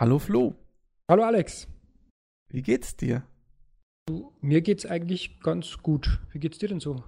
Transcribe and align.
Hallo 0.00 0.20
Flo. 0.20 0.54
Hallo 1.08 1.24
Alex. 1.24 1.66
Wie 2.50 2.62
geht's 2.62 2.94
dir? 2.94 3.24
Mir 4.40 4.60
geht's 4.60 4.86
eigentlich 4.86 5.40
ganz 5.40 5.78
gut. 5.78 6.20
Wie 6.30 6.38
geht's 6.38 6.58
dir 6.58 6.68
denn 6.68 6.78
so? 6.78 7.02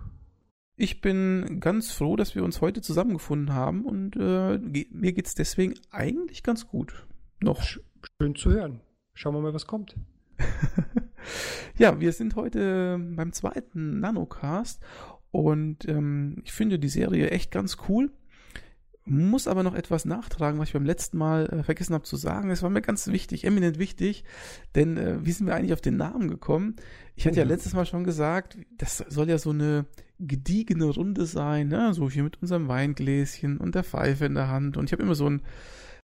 Ich 0.75 1.01
bin 1.01 1.61
ganz 1.61 1.93
froh, 1.93 2.17
dass 2.17 2.35
wir 2.35 2.43
uns 2.43 2.61
heute 2.61 2.81
zusammengefunden 2.81 3.55
haben 3.55 3.85
und 3.85 4.17
äh, 4.17 4.59
mir 4.91 5.13
geht's 5.13 5.37
deswegen 5.37 5.75
eigentlich 5.93 6.43
ganz 6.43 6.67
gut. 6.67 7.07
Noch. 7.41 7.63
Schön 7.63 8.35
zu 8.35 8.51
hören. 8.51 8.81
Schauen 9.15 9.37
wir 9.37 9.41
mal, 9.41 9.55
was 9.55 9.69
kommt. 9.69 9.95
ja, 11.79 12.01
wir 12.01 12.11
sind 12.11 12.35
heute 12.35 12.99
beim 12.99 13.33
zweiten 13.33 14.01
Nanocast 14.01 14.83
und 15.31 15.87
ähm, 15.89 16.43
ich 16.43 16.51
finde 16.51 16.81
die 16.81 16.89
Serie 16.89 17.31
echt 17.31 17.53
ganz 17.53 17.77
cool. 17.89 18.11
Muss 19.07 19.49
aber 19.49 19.63
noch 19.63 19.75
etwas 19.75 20.05
nachtragen, 20.05 20.61
was 20.61 20.69
ich 20.69 20.75
beim 20.75 20.85
letzten 20.85 21.17
Mal 21.17 21.47
äh, 21.47 21.63
vergessen 21.63 21.95
habe 21.95 22.05
zu 22.05 22.17
sagen. 22.17 22.51
Es 22.51 22.63
war 22.63 22.71
mir 22.71 22.83
ganz 22.83 23.07
wichtig, 23.07 23.45
eminent 23.45 23.79
wichtig, 23.79 24.25
denn 24.75 24.97
äh, 24.97 25.25
wie 25.25 25.33
sind 25.33 25.47
wir 25.47 25.55
eigentlich 25.55 25.73
auf 25.73 25.81
den 25.81 25.97
Namen 25.97 26.29
gekommen? 26.29 26.77
Ich 27.17 27.27
hatte 27.27 27.39
ja 27.39 27.45
mhm. 27.45 27.51
letztes 27.51 27.73
Mal 27.73 27.87
schon 27.87 28.05
gesagt, 28.05 28.59
das 28.77 28.99
soll 29.09 29.29
ja 29.29 29.39
so 29.39 29.51
eine 29.51 29.87
gediegene 30.19 30.85
Runde 30.85 31.25
sein, 31.25 31.69
ne? 31.69 31.95
so 31.95 32.11
hier 32.11 32.23
mit 32.23 32.41
unserem 32.43 32.69
Weingläschen 32.69 33.57
und 33.57 33.75
der 33.75 33.85
Pfeife 33.85 34.27
in 34.27 34.35
der 34.35 34.49
Hand. 34.49 34.77
Und 34.77 34.85
ich 34.85 34.93
habe 34.93 35.03
immer 35.03 35.15
so 35.15 35.29
ein, 35.29 35.43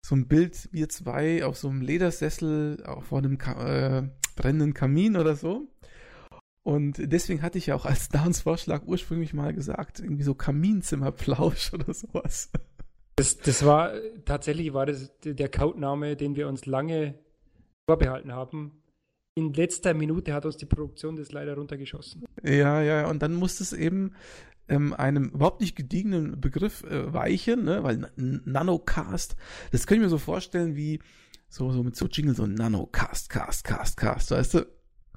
so 0.05 0.15
ein 0.15 0.27
Bild, 0.27 0.69
wir 0.71 0.89
zwei 0.89 1.45
auf 1.45 1.57
so 1.57 1.69
einem 1.69 1.81
Ledersessel 1.81 2.83
auch 2.85 3.03
vor 3.03 3.19
einem 3.19 3.37
Ka 3.37 3.99
äh, 3.99 4.09
brennenden 4.35 4.73
Kamin 4.73 5.15
oder 5.15 5.35
so. 5.35 5.69
Und 6.63 6.97
deswegen 6.99 7.41
hatte 7.41 7.57
ich 7.57 7.67
ja 7.67 7.75
auch 7.75 7.85
als 7.85 8.11
Namensvorschlag 8.11 8.83
ursprünglich 8.85 9.33
mal 9.33 9.53
gesagt, 9.53 9.99
irgendwie 9.99 10.23
so 10.23 10.35
Kaminzimmerplausch 10.35 11.73
oder 11.73 11.93
sowas. 11.93 12.51
Das, 13.15 13.37
das 13.37 13.65
war 13.65 13.91
tatsächlich 14.25 14.73
war 14.73 14.85
das 14.85 15.11
der 15.23 15.49
Codename, 15.49 16.15
den 16.15 16.35
wir 16.35 16.47
uns 16.47 16.65
lange 16.65 17.15
vorbehalten 17.87 18.33
haben. 18.33 18.81
In 19.35 19.53
letzter 19.53 19.93
Minute 19.93 20.33
hat 20.33 20.45
uns 20.45 20.57
die 20.57 20.65
Produktion 20.65 21.15
das 21.15 21.31
leider 21.31 21.55
runtergeschossen. 21.55 22.25
Ja, 22.43 22.81
ja, 22.81 23.07
und 23.09 23.21
dann 23.21 23.33
musste 23.33 23.63
es 23.63 23.73
eben 23.73 24.13
ähm, 24.67 24.93
einem 24.93 25.29
überhaupt 25.29 25.61
nicht 25.61 25.75
gediegenen 25.75 26.39
Begriff 26.39 26.83
äh, 26.83 27.13
weichen, 27.13 27.63
ne? 27.63 27.83
weil 27.83 28.09
Nanocast, 28.15 29.35
das 29.71 29.85
kann 29.85 29.97
ich 29.97 30.03
mir 30.03 30.09
so 30.09 30.17
vorstellen 30.17 30.75
wie 30.75 30.99
so, 31.49 31.71
so 31.71 31.83
mit 31.83 31.95
so 31.95 32.07
Jingle, 32.07 32.35
so 32.35 32.45
Nanocast, 32.45 33.29
Cast, 33.29 33.63
Cast, 33.65 33.97
Cast, 33.97 34.31
weißt 34.31 34.53
du? 34.55 34.65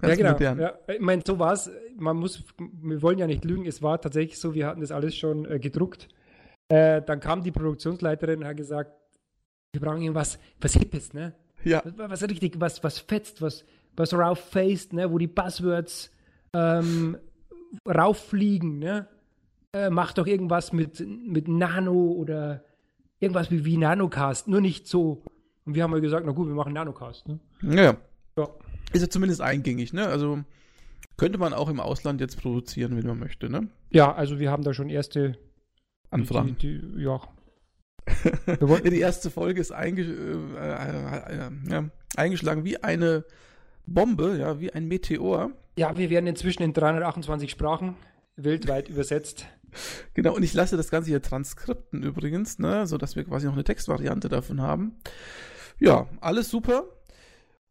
Ganz 0.01 0.19
ja, 0.19 0.35
genau. 0.35 0.61
Ja, 0.61 0.79
ich 0.93 1.01
meine, 1.01 1.23
so 1.25 1.39
war 1.39 1.53
es. 1.53 1.71
Man 1.97 2.17
muss, 2.17 2.45
wir 2.59 3.01
wollen 3.01 3.19
ja 3.19 3.29
nicht 3.29 3.45
lügen, 3.45 3.65
es 3.65 3.81
war 3.81 4.01
tatsächlich 4.01 4.39
so, 4.39 4.55
wir 4.55 4.67
hatten 4.67 4.81
das 4.81 4.91
alles 4.91 5.17
schon 5.17 5.45
äh, 5.47 5.61
gedruckt. 5.61 6.09
Äh, 6.69 7.03
dann 7.03 7.21
kam 7.21 7.43
die 7.43 7.53
Produktionsleiterin 7.53 8.41
und 8.41 8.47
hat 8.47 8.57
gesagt, 8.57 8.93
wir 9.73 9.81
brauchen 9.81 10.03
irgendwas, 10.03 10.39
was 10.61 10.75
Hippes, 10.75 11.13
ne? 11.13 11.35
Ja. 11.65 11.83
Was, 11.85 12.11
was 12.11 12.23
richtig, 12.23 12.61
was, 12.61 12.83
was 12.83 12.99
fetzt, 12.99 13.43
was, 13.43 13.65
was 13.97 14.15
rauf-faced, 14.15 14.93
ne? 14.93 15.11
Wo 15.11 15.19
die 15.19 15.27
Buzzwords 15.27 16.11
ähm, 16.53 17.19
rauffliegen, 17.87 18.79
ne? 18.79 19.09
Äh, 19.73 19.91
mach 19.91 20.13
doch 20.13 20.27
irgendwas 20.27 20.73
mit, 20.73 21.01
mit 21.01 21.49
Nano 21.49 22.13
oder 22.13 22.65
irgendwas 23.19 23.51
wie, 23.51 23.65
wie 23.65 23.77
Nanocast, 23.77 24.49
nur 24.49 24.61
nicht 24.61 24.87
so. 24.87 25.23
Und 25.65 25.75
wir 25.75 25.83
haben 25.83 25.91
mal 25.91 26.01
gesagt, 26.01 26.25
na 26.25 26.33
gut, 26.33 26.47
wir 26.47 26.55
machen 26.55 26.73
Nanocast, 26.73 27.27
ne? 27.29 27.41
Ja. 27.63 27.97
ja. 28.39 28.49
Ist 28.93 29.03
ja 29.03 29.09
zumindest 29.09 29.41
eingängig, 29.41 29.93
ne? 29.93 30.07
Also 30.07 30.45
könnte 31.17 31.39
man 31.39 31.53
auch 31.53 31.69
im 31.69 31.81
Ausland 31.81 32.21
jetzt 32.21 32.41
produzieren, 32.41 32.97
wenn 32.97 33.07
man 33.07 33.19
möchte, 33.19 33.51
ne? 33.51 33.69
Ja, 33.91 34.15
also 34.15 34.39
wir 34.39 34.51
haben 34.51 34.63
da 34.63 34.75
schon 34.75 34.89
erste 34.89 35.37
Anfragen. 36.15 36.57
Die, 36.61 36.81
die, 36.81 37.03
ja. 37.03 37.21
die 38.85 39.01
erste 39.01 39.31
Folge 39.31 39.61
ist 39.61 39.73
einge 39.73 40.03
äh, 40.03 41.73
äh, 41.73 41.79
äh, 41.79 41.83
eingeschlagen 42.17 42.65
wie 42.65 42.83
eine 42.83 43.25
Bombe, 43.87 44.37
ja, 44.39 44.61
wie 44.61 44.73
ein 44.73 44.87
Meteor. 44.87 45.51
Ja, 45.77 45.97
wir 45.97 46.11
werden 46.11 46.27
inzwischen 46.27 46.63
in 46.63 46.73
328 46.73 47.51
Sprachen 47.51 47.97
weltweit 48.37 48.89
übersetzt. 48.89 49.47
Genau, 50.15 50.35
und 50.37 50.43
ich 50.43 50.55
lasse 50.55 50.77
das 50.77 50.91
Ganze 50.91 51.11
hier 51.11 51.23
transkripten 51.23 52.03
übrigens, 52.03 52.59
ne, 52.59 52.87
sodass 52.87 53.17
wir 53.17 53.25
quasi 53.25 53.47
noch 53.47 53.55
eine 53.55 53.65
Textvariante 53.65 54.29
davon 54.29 54.61
haben. 54.61 54.97
Ja, 55.81 56.07
alles 56.21 56.51
super. 56.51 56.85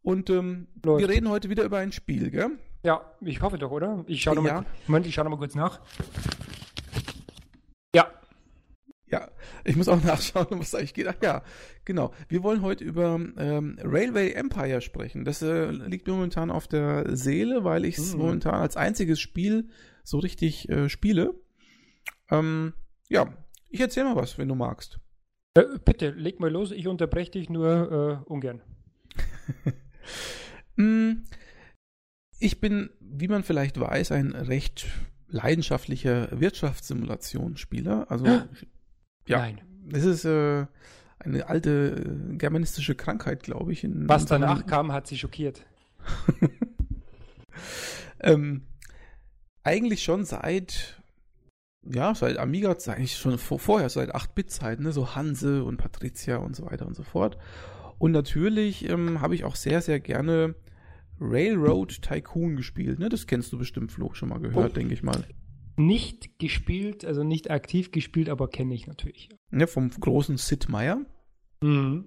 Und 0.02 0.28
ähm, 0.28 0.68
wir 0.82 1.08
reden 1.08 1.30
heute 1.30 1.48
wieder 1.48 1.64
über 1.64 1.78
ein 1.78 1.92
Spiel, 1.92 2.30
gell? 2.30 2.50
Ja, 2.82 3.00
ich 3.22 3.40
hoffe 3.40 3.56
doch, 3.56 3.70
oder? 3.70 4.04
Ich 4.06 4.20
schaue 4.20 4.34
nochmal. 4.34 4.52
Ja. 4.52 4.64
Moment, 4.86 5.06
ich 5.06 5.14
schaue 5.14 5.24
nochmal 5.24 5.38
kurz 5.38 5.54
nach. 5.54 5.80
Ja, 9.06 9.30
ich 9.64 9.76
muss 9.76 9.88
auch 9.88 10.02
nachschauen, 10.04 10.46
was 10.50 10.74
eigentlich 10.74 10.94
geht. 10.94 11.08
Ach 11.08 11.16
ja, 11.22 11.42
genau. 11.84 12.12
Wir 12.28 12.42
wollen 12.42 12.62
heute 12.62 12.84
über 12.84 13.20
ähm, 13.36 13.78
Railway 13.82 14.32
Empire 14.32 14.80
sprechen. 14.80 15.24
Das 15.24 15.42
äh, 15.42 15.70
liegt 15.70 16.06
mir 16.06 16.14
momentan 16.14 16.50
auf 16.50 16.68
der 16.68 17.16
Seele, 17.16 17.64
weil 17.64 17.84
ich 17.84 17.98
es 17.98 18.14
mhm. 18.14 18.20
momentan 18.20 18.54
als 18.54 18.76
einziges 18.76 19.20
Spiel 19.20 19.68
so 20.02 20.18
richtig 20.18 20.68
äh, 20.68 20.88
spiele. 20.88 21.34
Ähm, 22.30 22.74
ja, 23.08 23.32
ich 23.68 23.80
erzähl 23.80 24.04
mal 24.04 24.16
was, 24.16 24.38
wenn 24.38 24.48
du 24.48 24.54
magst. 24.54 25.00
Äh, 25.54 25.64
bitte, 25.84 26.10
leg 26.10 26.40
mal 26.40 26.50
los. 26.50 26.72
Ich 26.72 26.88
unterbreche 26.88 27.32
dich 27.32 27.50
nur 27.50 28.22
äh, 28.26 28.30
ungern. 28.30 28.62
Mm, 30.76 31.22
ich 32.40 32.60
bin, 32.60 32.90
wie 32.98 33.28
man 33.28 33.44
vielleicht 33.44 33.78
weiß, 33.78 34.10
ein 34.10 34.32
recht 34.32 34.86
leidenschaftlicher 35.28 36.28
Wirtschaftssimulationsspieler. 36.40 38.10
Also 38.10 38.42
ja, 39.26 39.38
Nein. 39.38 39.60
Es 39.92 40.04
ist 40.04 40.24
äh, 40.24 40.66
eine 41.18 41.48
alte 41.48 42.30
äh, 42.32 42.36
germanistische 42.36 42.94
Krankheit, 42.94 43.42
glaube 43.42 43.72
ich. 43.72 43.86
Was 43.88 44.26
danach 44.26 44.66
kam, 44.66 44.92
hat 44.92 45.06
sie 45.06 45.18
schockiert. 45.18 45.64
ähm, 48.20 48.62
eigentlich 49.62 50.02
schon 50.02 50.24
seit, 50.24 51.02
ja, 51.82 52.14
seit 52.14 52.38
Amiga, 52.38 52.76
eigentlich 52.86 53.16
schon 53.16 53.38
vor, 53.38 53.58
vorher, 53.58 53.88
seit 53.88 54.14
8-Bit-Zeiten, 54.14 54.82
ne, 54.82 54.92
so 54.92 55.14
Hanse 55.14 55.64
und 55.64 55.78
Patricia 55.78 56.36
und 56.36 56.56
so 56.56 56.66
weiter 56.66 56.86
und 56.86 56.94
so 56.94 57.02
fort. 57.02 57.38
Und 57.98 58.12
natürlich 58.12 58.88
ähm, 58.88 59.20
habe 59.20 59.34
ich 59.34 59.44
auch 59.44 59.56
sehr, 59.56 59.80
sehr 59.80 60.00
gerne 60.00 60.54
Railroad 61.20 62.02
Tycoon 62.02 62.56
gespielt. 62.56 62.98
Ne? 62.98 63.08
Das 63.08 63.26
kennst 63.26 63.52
du 63.52 63.58
bestimmt, 63.58 63.92
Flo, 63.92 64.12
schon 64.14 64.28
mal 64.28 64.40
gehört, 64.40 64.72
oh. 64.72 64.74
denke 64.74 64.94
ich 64.94 65.02
mal 65.02 65.24
nicht 65.76 66.38
gespielt, 66.38 67.04
also 67.04 67.24
nicht 67.24 67.50
aktiv 67.50 67.90
gespielt, 67.90 68.28
aber 68.28 68.48
kenne 68.48 68.74
ich 68.74 68.86
natürlich. 68.86 69.28
Ja, 69.50 69.66
vom 69.66 69.90
großen 69.90 70.36
Sid 70.36 70.68
Meier. 70.68 71.04
Mhm. 71.62 72.06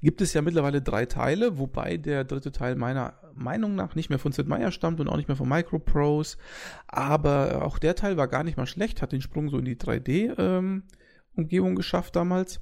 Gibt 0.00 0.20
es 0.20 0.32
ja 0.32 0.42
mittlerweile 0.42 0.80
drei 0.80 1.06
Teile, 1.06 1.58
wobei 1.58 1.96
der 1.96 2.24
dritte 2.24 2.52
Teil 2.52 2.74
meiner 2.76 3.14
Meinung 3.34 3.74
nach 3.74 3.94
nicht 3.94 4.08
mehr 4.08 4.18
von 4.18 4.32
Sid 4.32 4.48
Meier 4.48 4.70
stammt 4.70 5.00
und 5.00 5.08
auch 5.08 5.16
nicht 5.16 5.28
mehr 5.28 5.36
von 5.36 5.48
Microprose. 5.48 6.38
Aber 6.86 7.64
auch 7.64 7.78
der 7.78 7.94
Teil 7.94 8.16
war 8.16 8.28
gar 8.28 8.44
nicht 8.44 8.56
mal 8.56 8.66
schlecht, 8.66 9.02
hat 9.02 9.12
den 9.12 9.20
Sprung 9.20 9.48
so 9.50 9.58
in 9.58 9.64
die 9.64 9.76
3D-Umgebung 9.76 11.70
ähm, 11.70 11.76
geschafft 11.76 12.16
damals. 12.16 12.60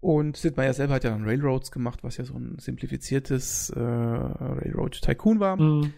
Und 0.00 0.36
Sid 0.36 0.56
Meier 0.56 0.74
selber 0.74 0.94
hat 0.94 1.04
ja 1.04 1.10
dann 1.10 1.24
Railroads 1.24 1.70
gemacht, 1.70 2.02
was 2.02 2.16
ja 2.16 2.24
so 2.24 2.34
ein 2.34 2.58
simplifiziertes 2.58 3.70
äh, 3.70 3.80
Railroad 3.80 5.00
Tycoon 5.00 5.40
war. 5.40 5.56
Mhm. 5.56 5.94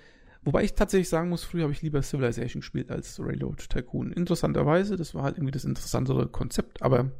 Wobei 0.46 0.62
ich 0.62 0.74
tatsächlich 0.74 1.08
sagen 1.08 1.28
muss, 1.28 1.42
früher 1.42 1.64
habe 1.64 1.72
ich 1.72 1.82
lieber 1.82 2.00
Civilization 2.02 2.60
gespielt 2.60 2.92
als 2.92 3.18
Railroad 3.18 3.68
Tycoon. 3.68 4.12
Interessanterweise, 4.12 4.94
das 4.94 5.12
war 5.12 5.24
halt 5.24 5.38
irgendwie 5.38 5.50
das 5.50 5.64
interessantere 5.64 6.28
Konzept, 6.28 6.82
aber 6.82 7.10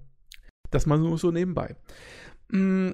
das 0.70 0.86
mal 0.86 0.96
nur 0.96 1.18
so 1.18 1.32
nebenbei. 1.32 1.74
Mm, 2.52 2.90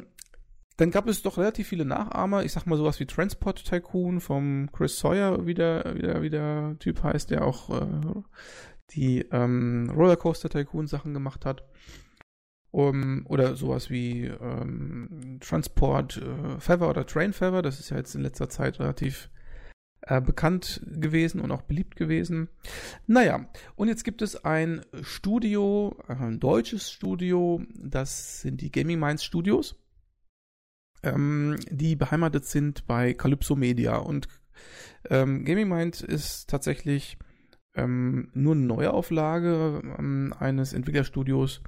dann 0.78 0.90
gab 0.90 1.06
es 1.06 1.20
doch 1.20 1.36
relativ 1.36 1.68
viele 1.68 1.84
Nachahmer. 1.84 2.44
Ich 2.44 2.52
sag 2.52 2.64
mal 2.64 2.78
sowas 2.78 2.98
wie 2.98 3.04
Transport 3.04 3.62
Tycoon 3.62 4.20
vom 4.20 4.70
Chris 4.72 4.98
Sawyer, 4.98 5.44
wie 5.44 5.52
der, 5.52 5.92
wie 5.96 6.00
der, 6.00 6.22
wie 6.22 6.30
der 6.30 6.76
Typ 6.78 7.02
heißt, 7.02 7.30
der 7.30 7.46
auch 7.46 7.68
äh, 7.68 8.22
die 8.92 9.26
ähm, 9.32 9.92
Rollercoaster 9.94 10.48
Tycoon 10.48 10.86
Sachen 10.86 11.12
gemacht 11.12 11.44
hat. 11.44 11.62
Um, 12.70 13.26
oder 13.28 13.54
sowas 13.54 13.90
wie 13.90 14.24
ähm, 14.24 15.36
Transport 15.42 16.16
äh, 16.16 16.58
Feather 16.58 16.88
oder 16.88 17.04
Train 17.04 17.34
Feather. 17.34 17.60
Das 17.60 17.80
ist 17.80 17.90
ja 17.90 17.98
jetzt 17.98 18.14
in 18.14 18.22
letzter 18.22 18.48
Zeit 18.48 18.80
relativ 18.80 19.28
äh, 20.02 20.20
bekannt 20.20 20.82
gewesen 20.84 21.40
und 21.40 21.50
auch 21.50 21.62
beliebt 21.62 21.96
gewesen. 21.96 22.48
Naja, 23.06 23.48
und 23.76 23.88
jetzt 23.88 24.04
gibt 24.04 24.22
es 24.22 24.44
ein 24.44 24.82
Studio, 25.02 25.96
äh, 26.08 26.14
ein 26.14 26.40
deutsches 26.40 26.90
Studio, 26.90 27.62
das 27.74 28.40
sind 28.40 28.60
die 28.60 28.72
Gaming 28.72 28.98
Minds 28.98 29.24
Studios, 29.24 29.76
ähm, 31.02 31.56
die 31.70 31.96
beheimatet 31.96 32.46
sind 32.46 32.86
bei 32.86 33.14
Calypso 33.14 33.56
Media. 33.56 33.96
Und 33.96 34.28
ähm, 35.08 35.44
Gaming 35.44 35.68
Mind 35.68 36.00
ist 36.00 36.48
tatsächlich 36.48 37.18
ähm, 37.74 38.30
nur 38.34 38.54
eine 38.54 38.66
Neuauflage 38.66 39.82
ähm, 39.98 40.34
eines 40.38 40.72
Entwicklerstudios, 40.72 41.62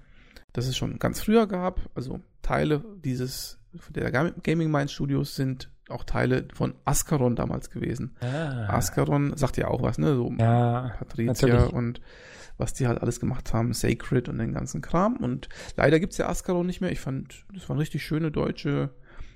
das 0.52 0.66
es 0.66 0.76
schon 0.76 0.98
ganz 0.98 1.20
früher 1.20 1.46
gab. 1.46 1.80
Also 1.94 2.20
Teile 2.42 2.84
dieses 3.02 3.58
der 3.90 4.12
Gaming 4.12 4.70
Mind 4.70 4.90
Studios 4.90 5.34
sind 5.34 5.70
auch 5.88 6.04
Teile 6.04 6.48
von 6.54 6.74
Ascaron 6.84 7.36
damals 7.36 7.70
gewesen. 7.70 8.16
Ah. 8.20 8.76
Ascaron 8.76 9.36
sagt 9.36 9.56
ja 9.56 9.68
auch 9.68 9.82
was, 9.82 9.98
ne? 9.98 10.14
So 10.14 10.32
ja, 10.38 10.94
Patricia 10.98 11.48
natürlich. 11.48 11.72
und 11.72 12.00
was 12.56 12.72
die 12.72 12.86
halt 12.86 13.00
alles 13.00 13.20
gemacht 13.20 13.52
haben, 13.52 13.72
Sacred 13.72 14.28
und 14.28 14.38
den 14.38 14.52
ganzen 14.52 14.80
Kram. 14.80 15.16
Und 15.16 15.48
leider 15.76 15.98
gibt's 15.98 16.18
ja 16.18 16.28
Ascaron 16.28 16.66
nicht 16.66 16.80
mehr. 16.80 16.92
Ich 16.92 17.00
fand, 17.00 17.44
das 17.52 17.68
waren 17.68 17.78
richtig 17.78 18.04
schöne 18.04 18.30
deutsche 18.30 18.90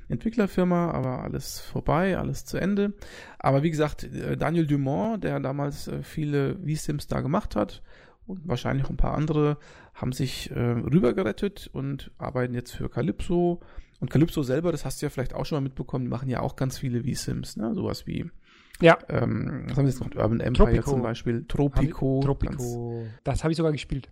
Entwicklerfirma, 0.09 0.91
aber 0.93 1.25
alles 1.25 1.61
vorbei, 1.61 2.17
alles 2.17 2.45
zu 2.45 2.59
Ende. 2.59 2.95
Aber 3.39 3.63
wie 3.63 3.71
gesagt, 3.71 4.05
äh, 4.05 4.37
Daniel 4.37 4.67
Dumont, 4.67 5.25
der 5.25 5.41
damals 5.41 5.89
äh, 5.89 6.03
viele 6.03 6.55
V-Sims 6.57 7.09
da 7.09 7.21
gemacht 7.21 7.57
hat 7.57 7.83
und 8.27 8.47
wahrscheinlich 8.49 8.87
auch 8.87 8.91
ein 8.91 8.97
paar 8.97 9.15
andere, 9.15 9.59
haben 9.95 10.13
sich 10.13 10.51
äh, 10.51 10.59
rübergerettet 10.59 11.69
und 11.73 12.11
arbeiten 12.19 12.55
jetzt 12.55 12.73
für 12.73 12.89
Calypso. 12.89 13.61
Und 14.01 14.11
Calypso 14.11 14.43
selber, 14.43 14.73
das 14.73 14.85
hast 14.85 15.03
du 15.03 15.07
ja 15.07 15.11
vielleicht 15.11 15.35
auch 15.35 15.45
schon 15.45 15.57
mal 15.57 15.63
mitbekommen, 15.63 16.05
die 16.05 16.11
machen 16.11 16.29
ja 16.29 16.41
auch 16.41 16.57
ganz 16.57 16.79
viele 16.79 17.03
V-Sims, 17.03 17.57
ne? 17.57 17.75
Sowas 17.75 18.07
wie 18.07 18.31
ja. 18.81 18.99
Ähm, 19.09 19.65
was 19.67 19.77
haben 19.77 19.87
wir 19.87 19.91
jetzt 19.91 20.01
noch? 20.01 20.15
Urban 20.15 20.41
Empire 20.41 20.67
Tropico. 20.67 20.91
zum 20.91 21.03
Beispiel. 21.03 21.45
Tropico. 21.47 22.21
Tropico. 22.23 23.07
Das 23.25 23.43
habe 23.43 23.53
ich 23.53 23.57
sogar 23.57 23.73
gespielt. 23.73 24.11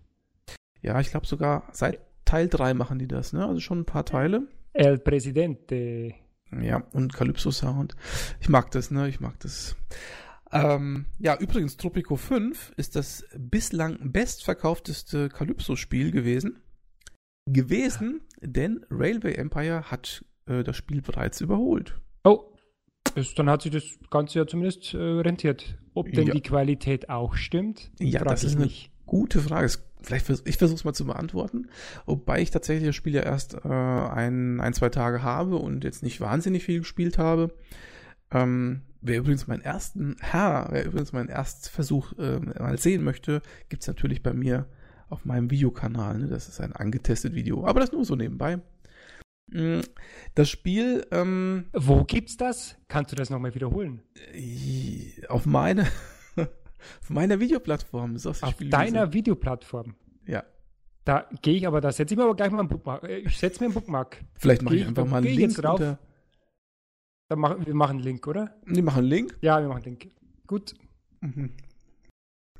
Ja, 0.81 0.99
ich 0.99 1.09
glaube 1.09 1.25
sogar 1.25 1.63
seit 1.71 1.99
Teil 2.25 2.49
3 2.49 2.73
machen 2.73 2.99
die 2.99 3.07
das, 3.07 3.33
ne? 3.33 3.45
Also 3.45 3.61
schon 3.61 3.79
ein 3.79 3.85
paar 3.85 4.05
Teile. 4.05 4.47
El 4.73 4.99
Presidente. 4.99 6.13
Ja, 6.51 6.83
und 6.93 7.13
Calypso 7.13 7.51
Sound. 7.51 7.95
Ich 8.39 8.49
mag 8.49 8.71
das, 8.71 8.91
ne? 8.91 9.07
Ich 9.07 9.19
mag 9.19 9.39
das. 9.39 9.75
Ähm, 10.51 11.05
ja, 11.19 11.37
übrigens, 11.37 11.77
Tropico 11.77 12.15
5 12.15 12.73
ist 12.77 12.95
das 12.95 13.25
bislang 13.37 13.97
bestverkaufteste 14.11 15.29
Calypso-Spiel 15.29 16.11
gewesen. 16.11 16.61
Gewesen, 17.47 18.21
denn 18.41 18.85
Railway 18.91 19.33
Empire 19.35 19.89
hat 19.89 20.25
äh, 20.47 20.63
das 20.63 20.75
Spiel 20.75 21.01
bereits 21.01 21.41
überholt. 21.41 21.99
Oh, 22.23 22.53
ist, 23.15 23.39
dann 23.39 23.49
hat 23.49 23.61
sich 23.61 23.71
das 23.71 23.83
Ganze 24.09 24.39
ja 24.39 24.47
zumindest 24.47 24.93
äh, 24.93 24.97
rentiert. 24.97 25.77
Ob 25.93 26.11
denn 26.11 26.27
ja. 26.27 26.33
die 26.33 26.41
Qualität 26.41 27.09
auch 27.09 27.35
stimmt? 27.35 27.91
Ja, 27.99 28.23
das 28.23 28.43
ist 28.43 28.57
eine 28.57 28.69
gute 29.05 29.39
Frage. 29.39 29.71
Vielleicht 30.01 30.29
ich 30.45 30.57
versuche 30.57 30.77
es 30.77 30.83
mal 30.83 30.93
zu 30.93 31.05
beantworten. 31.05 31.69
Wobei 32.05 32.41
ich 32.41 32.51
tatsächlich 32.51 32.87
das 32.87 32.95
Spiel 32.95 33.15
ja 33.15 33.23
erst 33.23 33.55
äh, 33.55 33.67
ein, 33.67 34.59
ein, 34.61 34.73
zwei 34.73 34.89
Tage 34.89 35.23
habe 35.23 35.55
und 35.55 35.83
jetzt 35.83 36.03
nicht 36.03 36.21
wahnsinnig 36.21 36.63
viel 36.63 36.79
gespielt 36.79 37.17
habe. 37.17 37.55
Ähm, 38.29 38.83
wer 39.01 39.17
übrigens 39.17 39.47
meinen 39.47 39.61
ersten, 39.61 40.17
ha, 40.21 40.67
wer 40.69 40.85
übrigens 40.85 41.13
meinen 41.13 41.29
Erstversuch 41.29 42.13
äh, 42.19 42.39
mal 42.39 42.77
sehen 42.77 43.03
möchte, 43.03 43.41
gibt 43.69 43.83
es 43.83 43.87
natürlich 43.87 44.21
bei 44.21 44.33
mir 44.33 44.67
auf 45.09 45.25
meinem 45.25 45.49
Videokanal. 45.49 46.17
Ne? 46.17 46.27
Das 46.27 46.47
ist 46.47 46.59
ein 46.59 46.73
angetestet 46.73 47.33
Video. 47.33 47.65
Aber 47.65 47.79
das 47.79 47.91
nur 47.91 48.05
so 48.05 48.15
nebenbei. 48.15 48.59
Mm, 49.47 49.79
das 50.35 50.49
Spiel. 50.49 51.05
Ähm, 51.11 51.67
Wo 51.73 52.03
gibt's 52.03 52.37
das? 52.37 52.75
Kannst 52.87 53.11
du 53.11 53.15
das 53.15 53.29
nochmal 53.29 53.55
wiederholen? 53.55 54.01
Auf 55.29 55.45
meine, 55.45 55.87
auf 56.35 57.09
meiner 57.09 57.39
Videoplattform. 57.39 58.15
Ist 58.15 58.27
auf 58.27 58.41
deiner 58.59 59.13
Videoplattform? 59.13 59.95
Ja. 60.25 60.43
Da 61.05 61.29
gehe 61.41 61.55
ich 61.55 61.65
aber, 61.65 61.79
da 61.79 61.91
setze 61.91 62.13
ich 62.13 62.17
mir 62.17 62.25
aber 62.25 62.35
gleich 62.35 62.51
mal 62.51 62.59
einen 62.59 62.67
Bookmark. 62.67 63.03
Äh, 63.03 63.19
ich 63.19 63.37
setze 63.37 63.61
mir 63.61 63.67
einen 63.67 63.73
Bookmark. 63.73 64.23
Vielleicht 64.35 64.61
mache 64.61 64.75
ich 64.75 64.85
einfach 64.85 65.05
mal 65.05 65.17
einen 65.17 65.35
Link 65.35 65.55
drauf. 65.55 65.79
Unter... 65.79 65.99
Dann 67.29 67.39
machen 67.39 67.65
wir 67.65 67.73
machen 67.73 67.97
einen 67.97 67.99
Link, 67.99 68.27
oder? 68.27 68.55
Wir 68.65 68.83
machen 68.83 68.99
einen 68.99 69.07
Link? 69.07 69.37
Ja, 69.41 69.61
wir 69.61 69.67
machen 69.67 69.83
einen 69.83 69.97
Link. 69.99 70.11
Gut. 70.45 70.75
Mhm. 71.21 71.51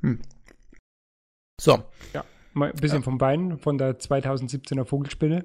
Hm. 0.00 0.20
So. 1.60 1.84
Ja, 2.14 2.24
ein 2.62 2.72
bisschen 2.72 2.98
ja. 2.98 3.02
vom 3.02 3.18
Bein 3.18 3.58
von 3.58 3.78
der 3.78 3.98
2017er 3.98 4.84
Vogelspinne. 4.84 5.44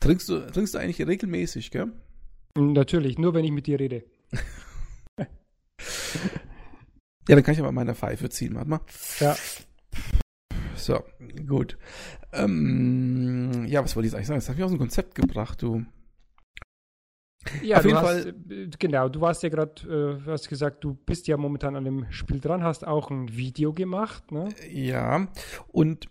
Trinkst 0.00 0.28
du, 0.28 0.40
trinkst 0.50 0.74
du 0.74 0.78
eigentlich 0.78 1.06
regelmäßig, 1.06 1.70
gell? 1.70 1.92
Natürlich, 2.56 3.18
nur 3.18 3.34
wenn 3.34 3.44
ich 3.44 3.52
mit 3.52 3.66
dir 3.66 3.78
rede. 3.78 4.04
ja, 5.18 5.26
dann 7.26 7.42
kann 7.42 7.54
ich 7.54 7.60
aber 7.60 7.72
meine 7.72 7.94
Pfeife 7.94 8.28
ziehen, 8.30 8.54
warte 8.54 8.70
mal. 8.70 8.80
Ja. 9.18 9.36
So, 10.74 11.02
gut. 11.46 11.76
Ähm, 12.32 13.66
ja, 13.66 13.84
was 13.84 13.94
wollte 13.94 14.08
ich 14.08 14.14
eigentlich 14.14 14.26
sagen? 14.26 14.40
Das 14.40 14.48
habe 14.48 14.58
ich 14.58 14.64
aus 14.64 14.70
dem 14.70 14.78
Konzept 14.78 15.14
gebracht, 15.14 15.60
du. 15.62 15.84
Ja, 17.62 17.78
Auf 17.78 17.84
jeden 17.84 17.96
hast, 17.96 18.06
Fall. 18.06 18.34
Äh, 18.50 18.68
genau, 18.78 19.08
du 19.08 19.20
warst 19.20 19.42
ja 19.42 19.48
gerade, 19.48 20.20
äh, 20.26 20.30
hast 20.30 20.48
gesagt, 20.48 20.84
du 20.84 20.94
bist 20.94 21.26
ja 21.26 21.36
momentan 21.36 21.74
an 21.74 21.84
dem 21.84 22.10
Spiel 22.10 22.38
dran, 22.40 22.62
hast 22.62 22.86
auch 22.86 23.10
ein 23.10 23.34
Video 23.34 23.72
gemacht, 23.72 24.30
ne? 24.30 24.50
Ja, 24.70 25.26
und 25.68 26.08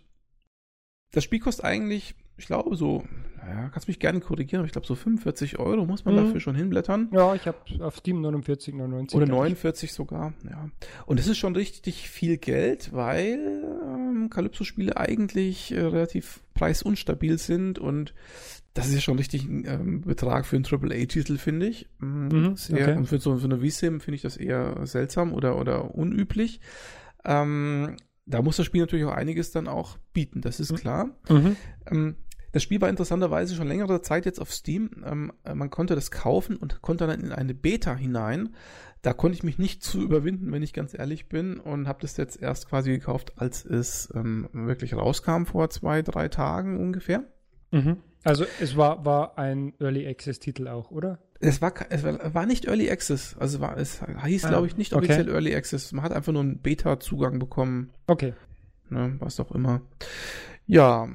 das 1.12 1.24
Spiel 1.24 1.40
kostet 1.40 1.64
eigentlich 1.64 2.16
ich 2.40 2.46
glaube 2.46 2.74
so, 2.74 3.04
naja, 3.36 3.68
kannst 3.68 3.86
mich 3.86 3.98
gerne 3.98 4.18
korrigieren, 4.20 4.60
aber 4.60 4.66
ich 4.66 4.72
glaube 4.72 4.86
so 4.86 4.94
45 4.94 5.58
Euro 5.58 5.84
muss 5.84 6.06
man 6.06 6.14
mhm. 6.14 6.24
dafür 6.24 6.40
schon 6.40 6.54
hinblättern. 6.54 7.10
Ja, 7.12 7.34
ich 7.34 7.46
habe 7.46 7.58
auf 7.80 7.98
Steam 7.98 8.22
49, 8.22 8.74
99. 8.74 9.14
Oder 9.14 9.26
49 9.26 9.92
sogar, 9.92 10.32
ja. 10.48 10.70
Und 11.04 11.18
das 11.18 11.26
ist 11.26 11.36
schon 11.36 11.54
richtig 11.54 12.08
viel 12.08 12.38
Geld, 12.38 12.94
weil 12.94 13.62
Calypso-Spiele 14.30 14.96
eigentlich 14.96 15.72
äh, 15.72 15.80
relativ 15.80 16.40
preisunstabil 16.54 17.38
sind 17.38 17.78
und 17.78 18.14
das 18.74 18.86
ist 18.86 18.94
ja 18.94 19.00
schon 19.00 19.18
richtig 19.18 19.44
ein 19.44 19.64
ähm, 19.66 20.00
Betrag 20.02 20.46
für 20.46 20.56
einen 20.56 20.64
AAA-Titel, 20.64 21.38
finde 21.38 21.66
ich. 21.66 21.88
Mhm, 21.98 22.28
mhm 22.28 22.56
sehr, 22.56 22.88
okay. 22.88 22.96
Und 22.96 23.06
für 23.06 23.18
so, 23.18 23.36
für 23.36 23.44
eine 23.44 23.58
V-Sim 23.58 24.00
finde 24.00 24.16
ich 24.16 24.22
das 24.22 24.36
eher 24.36 24.86
seltsam 24.86 25.32
oder, 25.32 25.58
oder 25.58 25.94
unüblich. 25.94 26.60
Ähm, 27.24 27.96
da 28.26 28.42
muss 28.42 28.56
das 28.56 28.66
Spiel 28.66 28.80
natürlich 28.82 29.04
auch 29.04 29.14
einiges 29.14 29.50
dann 29.50 29.66
auch 29.66 29.98
bieten, 30.12 30.40
das 30.40 30.60
ist 30.60 30.70
mhm. 30.70 30.76
klar. 30.76 31.10
Mhm. 31.28 31.56
Ähm, 31.90 32.16
das 32.52 32.62
Spiel 32.62 32.80
war 32.80 32.88
interessanterweise 32.88 33.54
schon 33.54 33.68
längere 33.68 34.02
Zeit 34.02 34.26
jetzt 34.26 34.40
auf 34.40 34.52
Steam. 34.52 34.90
Ähm, 35.04 35.32
äh, 35.44 35.54
man 35.54 35.70
konnte 35.70 35.94
das 35.94 36.10
kaufen 36.10 36.56
und 36.56 36.82
konnte 36.82 37.06
dann 37.06 37.20
in 37.20 37.32
eine 37.32 37.54
Beta 37.54 37.94
hinein. 37.94 38.54
Da 39.02 39.12
konnte 39.14 39.36
ich 39.36 39.42
mich 39.42 39.58
nicht 39.58 39.82
zu 39.82 40.02
überwinden, 40.02 40.52
wenn 40.52 40.62
ich 40.62 40.72
ganz 40.72 40.92
ehrlich 40.92 41.28
bin, 41.28 41.58
und 41.58 41.88
habe 41.88 42.00
das 42.02 42.16
jetzt 42.18 42.40
erst 42.40 42.68
quasi 42.68 42.90
gekauft, 42.90 43.32
als 43.36 43.64
es 43.64 44.12
ähm, 44.14 44.48
wirklich 44.52 44.94
rauskam 44.94 45.44
vor 45.44 45.70
zwei, 45.70 46.02
drei 46.02 46.28
Tagen 46.28 46.78
ungefähr. 46.78 47.24
Mhm. 47.70 47.96
Also 48.24 48.44
es 48.60 48.76
war, 48.76 49.04
war 49.06 49.38
ein 49.38 49.72
Early 49.80 50.06
Access 50.06 50.38
Titel 50.38 50.68
auch, 50.68 50.90
oder? 50.90 51.18
Es 51.40 51.62
war, 51.62 51.72
es 51.88 52.04
war 52.04 52.44
nicht 52.44 52.66
Early 52.66 52.90
Access. 52.90 53.34
Also 53.38 53.60
war, 53.60 53.78
es 53.78 54.02
hieß, 54.26 54.44
ah, 54.44 54.48
glaube 54.48 54.66
ich, 54.66 54.76
nicht 54.76 54.92
offiziell 54.92 55.22
okay. 55.22 55.32
Early 55.32 55.54
Access. 55.54 55.92
Man 55.92 56.04
hat 56.04 56.12
einfach 56.12 56.32
nur 56.32 56.42
einen 56.42 56.58
Beta-Zugang 56.58 57.38
bekommen. 57.38 57.90
Okay. 58.06 58.34
Ne, 58.90 59.16
was 59.20 59.40
auch 59.40 59.52
immer. 59.52 59.80
Ja, 60.66 61.08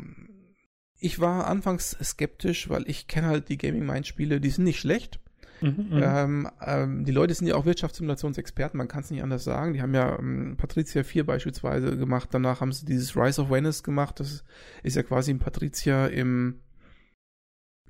ich 1.06 1.20
war 1.20 1.46
anfangs 1.46 1.96
skeptisch, 2.02 2.68
weil 2.68 2.90
ich 2.90 3.08
kenne 3.08 3.28
halt 3.28 3.50
die 3.50 3.58
Gaming 3.58 3.86
Mind 3.86 4.08
Spiele, 4.08 4.42
die 4.42 4.50
sind 4.50 4.64
nicht 4.64 4.80
schlecht. 4.80 5.20
Mhm, 5.62 5.88
mhm, 5.90 6.02
ähm, 6.04 6.50
ähm, 6.66 7.06
die 7.06 7.12
Leute 7.12 7.34
sind 7.36 7.46
ja 7.48 7.56
auch 7.56 7.66
Wirtschaftssimulationsexperten, 7.66 8.78
man 8.78 8.88
kann 8.88 9.04
es 9.04 9.12
nicht 9.12 9.22
anders 9.22 9.44
sagen. 9.44 9.74
Die 9.74 9.82
haben 9.84 9.94
ja 9.94 10.18
ähm, 10.18 10.56
Patricia 10.58 11.04
4 11.04 11.26
beispielsweise 11.26 11.96
gemacht, 11.96 12.30
danach 12.32 12.60
haben 12.60 12.72
sie 12.72 12.86
dieses 12.86 13.16
Rise 13.16 13.42
of 13.42 13.52
Venice 13.52 13.84
gemacht. 13.84 14.20
Das 14.20 14.44
ist 14.82 14.96
ja 14.96 15.04
quasi 15.04 15.32
ein 15.32 15.40
Patricia 15.40 16.08
im 16.08 16.62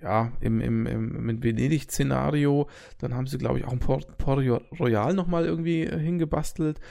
ja, 0.01 0.33
im, 0.41 0.59
im, 0.59 0.85
im 0.85 1.25
mit 1.25 1.41
Venedig-Szenario. 1.41 2.67
Dann 2.99 3.15
haben 3.15 3.27
sie, 3.27 3.37
glaube 3.37 3.59
ich, 3.59 3.65
auch 3.65 3.71
ein 3.71 3.79
Port, 3.79 4.17
Port 4.17 4.45
Royal 4.77 5.13
nochmal 5.13 5.45
irgendwie 5.45 5.83
äh, 5.83 5.97
hingebastelt. 5.97 6.81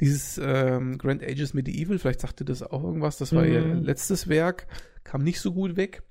Dieses 0.00 0.38
ähm, 0.42 0.98
Grand 0.98 1.22
Ages 1.22 1.54
Medieval, 1.54 1.98
vielleicht 1.98 2.20
sagte 2.20 2.44
das 2.44 2.62
auch 2.62 2.84
irgendwas, 2.84 3.16
das 3.16 3.34
war 3.34 3.44
mhm. 3.44 3.52
ihr 3.52 3.74
letztes 3.74 4.28
Werk 4.28 4.66
kam 5.04 5.22
nicht 5.22 5.40
so 5.40 5.52
gut 5.52 5.76
weg. 5.76 6.02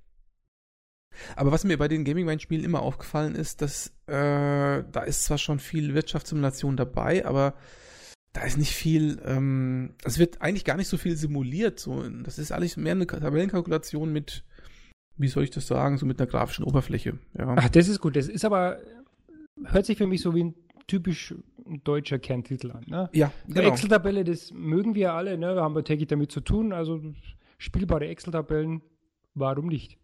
Aber 1.35 1.51
was 1.51 1.63
mir 1.63 1.77
bei 1.77 1.87
den 1.87 2.05
Gaming 2.05 2.25
Mind 2.25 2.41
Spielen 2.41 2.63
immer 2.63 2.81
aufgefallen 2.81 3.35
ist, 3.35 3.61
dass 3.61 3.87
äh, 4.07 4.83
da 4.91 5.03
ist 5.05 5.25
zwar 5.25 5.37
schon 5.37 5.59
viel 5.59 5.93
Wirtschaftssimulation 5.93 6.77
dabei, 6.77 7.25
aber 7.25 7.53
da 8.33 8.43
ist 8.43 8.57
nicht 8.57 8.71
viel, 8.71 9.21
ähm, 9.25 9.93
es 10.05 10.17
wird 10.17 10.41
eigentlich 10.41 10.63
gar 10.63 10.77
nicht 10.77 10.87
so 10.87 10.97
viel 10.97 11.17
simuliert. 11.17 11.79
So, 11.79 12.07
das 12.23 12.39
ist 12.39 12.51
alles 12.51 12.77
mehr 12.77 12.93
eine 12.93 13.05
Tabellenkalkulation 13.05 14.11
mit, 14.11 14.45
wie 15.17 15.27
soll 15.27 15.43
ich 15.43 15.49
das 15.49 15.67
sagen, 15.67 15.97
so 15.97 16.05
mit 16.05 16.19
einer 16.19 16.29
grafischen 16.29 16.63
Oberfläche. 16.63 17.19
Ja. 17.37 17.55
Ach, 17.57 17.69
das 17.69 17.89
ist 17.89 17.99
gut. 17.99 18.15
Das 18.15 18.29
ist 18.29 18.45
aber, 18.45 18.79
hört 19.65 19.85
sich 19.85 19.97
für 19.97 20.07
mich 20.07 20.21
so 20.21 20.33
wie 20.33 20.45
ein 20.45 20.55
typisch 20.87 21.35
deutscher 21.83 22.19
Kerntitel 22.19 22.71
an. 22.71 22.85
Ne? 22.87 23.09
Ja, 23.13 23.31
genau. 23.47 23.69
Excel-Tabelle, 23.69 24.23
das 24.23 24.51
mögen 24.51 24.95
wir 24.95 25.13
alle, 25.13 25.37
ne? 25.37 25.55
Wir 25.55 25.61
haben 25.61 25.83
täglich 25.83 26.07
damit 26.07 26.31
zu 26.31 26.41
tun. 26.41 26.73
Also 26.73 27.01
spielbare 27.61 28.07
Excel-Tabellen, 28.07 28.81
warum 29.35 29.67
nicht? 29.67 29.99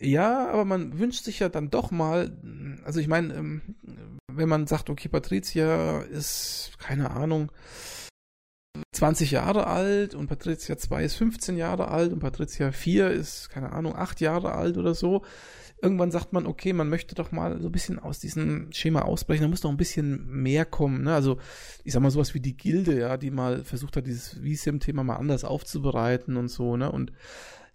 Ja, 0.00 0.48
aber 0.48 0.64
man 0.64 0.98
wünscht 0.98 1.24
sich 1.24 1.40
ja 1.40 1.48
dann 1.48 1.70
doch 1.70 1.90
mal, 1.90 2.36
also 2.84 3.00
ich 3.00 3.08
meine, 3.08 3.34
ähm, 3.34 3.62
wenn 4.30 4.48
man 4.48 4.66
sagt, 4.66 4.88
okay, 4.88 5.08
Patricia 5.08 6.00
ist, 6.02 6.72
keine 6.78 7.10
Ahnung, 7.10 7.52
20 8.92 9.32
Jahre 9.32 9.66
alt 9.66 10.14
und 10.14 10.28
Patricia 10.28 10.78
2 10.78 11.04
ist 11.04 11.14
15 11.16 11.56
Jahre 11.56 11.88
alt 11.88 12.12
und 12.12 12.20
Patricia 12.20 12.72
4 12.72 13.10
ist, 13.10 13.50
keine 13.50 13.72
Ahnung, 13.72 13.94
8 13.94 14.20
Jahre 14.20 14.52
alt 14.52 14.76
oder 14.76 14.94
so, 14.94 15.24
irgendwann 15.82 16.12
sagt 16.12 16.32
man, 16.32 16.46
okay, 16.46 16.72
man 16.72 16.88
möchte 16.88 17.16
doch 17.16 17.32
mal 17.32 17.60
so 17.60 17.68
ein 17.68 17.72
bisschen 17.72 17.98
aus 17.98 18.20
diesem 18.20 18.70
Schema 18.72 19.02
ausbrechen, 19.02 19.42
da 19.42 19.48
muss 19.48 19.60
doch 19.60 19.70
ein 19.70 19.76
bisschen 19.76 20.26
mehr 20.30 20.64
kommen. 20.64 21.02
Ne? 21.02 21.12
Also 21.12 21.38
ich 21.82 21.92
sag 21.92 22.00
mal 22.00 22.10
sowas 22.10 22.34
wie 22.34 22.40
die 22.40 22.56
Gilde, 22.56 22.98
ja, 22.98 23.16
die 23.16 23.30
mal 23.30 23.64
versucht 23.64 23.96
hat, 23.96 24.06
dieses 24.06 24.40
VSIM-Thema 24.40 25.02
mal 25.02 25.16
anders 25.16 25.44
aufzubereiten 25.44 26.36
und 26.36 26.48
so, 26.48 26.76
ne? 26.76 26.90
Und 26.90 27.12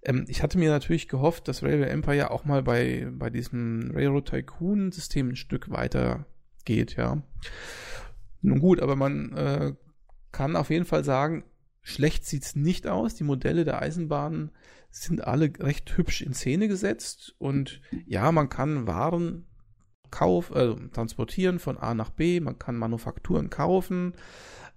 ähm, 0.04 0.26
ich 0.30 0.42
hatte 0.42 0.58
mir 0.58 0.70
natürlich 0.70 1.10
gehofft, 1.10 1.48
dass 1.48 1.64
Railway 1.64 1.90
Empire 1.90 2.32
auch 2.32 2.46
mal 2.46 2.64
bei, 2.64 3.08
bei 3.12 3.30
diesem 3.30 3.92
Railroad 3.94 4.30
Tycoon-System 4.30 5.30
ein 5.30 5.36
Stück 5.36 5.70
weiter 5.70 6.26
geht, 6.64 6.96
ja. 6.96 7.22
Nun 8.42 8.60
gut, 8.60 8.80
aber 8.80 8.96
man 8.96 9.34
äh, 9.34 9.74
kann 10.32 10.56
auf 10.56 10.70
jeden 10.70 10.86
Fall 10.86 11.04
sagen, 11.04 11.44
Schlecht 11.82 12.26
sieht's 12.26 12.56
nicht 12.56 12.86
aus. 12.86 13.16
Die 13.16 13.24
Modelle 13.24 13.64
der 13.64 13.82
Eisenbahnen 13.82 14.52
sind 15.04 15.24
alle 15.26 15.52
recht 15.60 15.98
hübsch 15.98 16.22
in 16.22 16.34
Szene 16.34 16.68
gesetzt 16.68 17.36
und 17.38 17.82
ja, 18.06 18.32
man 18.32 18.50
kann 18.50 18.88
Waren 18.88 19.46
kauf, 20.12 20.52
äh, 20.52 20.76
transportieren 20.94 21.60
von 21.60 21.78
A 21.78 21.94
nach 21.94 22.10
B, 22.10 22.40
man 22.40 22.60
kann 22.60 22.78
Manufakturen 22.78 23.50
kaufen, 23.50 24.14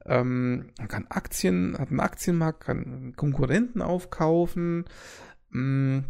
ähm, 0.07 0.73
man 0.79 0.89
kann 0.89 1.07
Aktien, 1.09 1.77
hat 1.79 1.91
einen 1.91 2.01
Aktienmarkt, 2.01 2.61
kann 2.65 3.15
Konkurrenten 3.17 3.83
aufkaufen, 3.83 4.85
mh, 5.51 5.61
mm, 5.61 6.05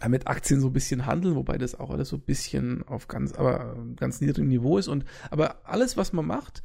damit 0.00 0.26
Aktien 0.26 0.60
so 0.60 0.68
ein 0.68 0.72
bisschen 0.72 1.06
handeln, 1.06 1.36
wobei 1.36 1.58
das 1.58 1.78
auch 1.78 1.90
alles 1.90 2.08
so 2.08 2.16
ein 2.16 2.22
bisschen 2.22 2.82
auf 2.88 3.06
ganz, 3.06 3.32
aber 3.34 3.76
ganz 3.94 4.20
niedrigem 4.20 4.48
Niveau 4.48 4.76
ist. 4.76 4.88
Und 4.88 5.04
aber 5.30 5.60
alles, 5.64 5.96
was 5.96 6.12
man 6.12 6.26
macht, 6.26 6.64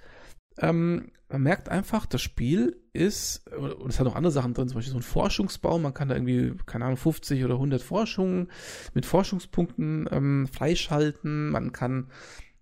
ähm, 0.60 1.12
man 1.30 1.42
merkt 1.42 1.70
einfach, 1.70 2.06
das 2.06 2.22
Spiel 2.22 2.82
ist, 2.94 3.48
und 3.52 3.90
es 3.90 4.00
hat 4.00 4.08
auch 4.08 4.16
andere 4.16 4.32
Sachen 4.32 4.54
drin, 4.54 4.70
zum 4.70 4.76
Beispiel 4.76 4.94
so 4.94 5.00
ein 5.00 5.04
Forschungsbaum, 5.04 5.82
man 5.82 5.94
kann 5.94 6.08
da 6.08 6.16
irgendwie, 6.16 6.54
keine 6.66 6.86
Ahnung, 6.86 6.98
50 6.98 7.44
oder 7.44 7.56
100 7.56 7.82
Forschungen 7.82 8.50
mit 8.94 9.06
Forschungspunkten 9.06 10.08
ähm, 10.12 10.48
freischalten, 10.48 11.50
man 11.50 11.74
kann 11.74 12.08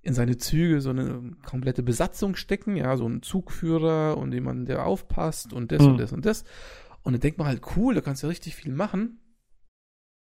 in 0.01 0.13
seine 0.13 0.37
Züge 0.37 0.81
so 0.81 0.91
eine 0.91 1.31
komplette 1.45 1.83
Besatzung 1.83 2.35
stecken, 2.35 2.75
ja, 2.75 2.95
so 2.95 3.05
einen 3.05 3.23
Zugführer 3.23 4.17
und 4.17 4.33
jemanden, 4.33 4.65
der 4.65 4.85
aufpasst 4.85 5.51
und 5.51 5.71
das 5.71 5.81
mhm. 5.81 5.89
und 5.89 5.97
das 5.97 6.13
und 6.13 6.25
das. 6.25 6.43
Und 7.01 7.13
dann 7.13 7.21
denkt 7.21 7.39
man 7.39 7.47
halt, 7.47 7.61
cool, 7.75 7.95
da 7.95 8.01
kannst 8.01 8.21
du 8.23 8.27
richtig 8.27 8.55
viel 8.55 8.71
machen. 8.71 9.19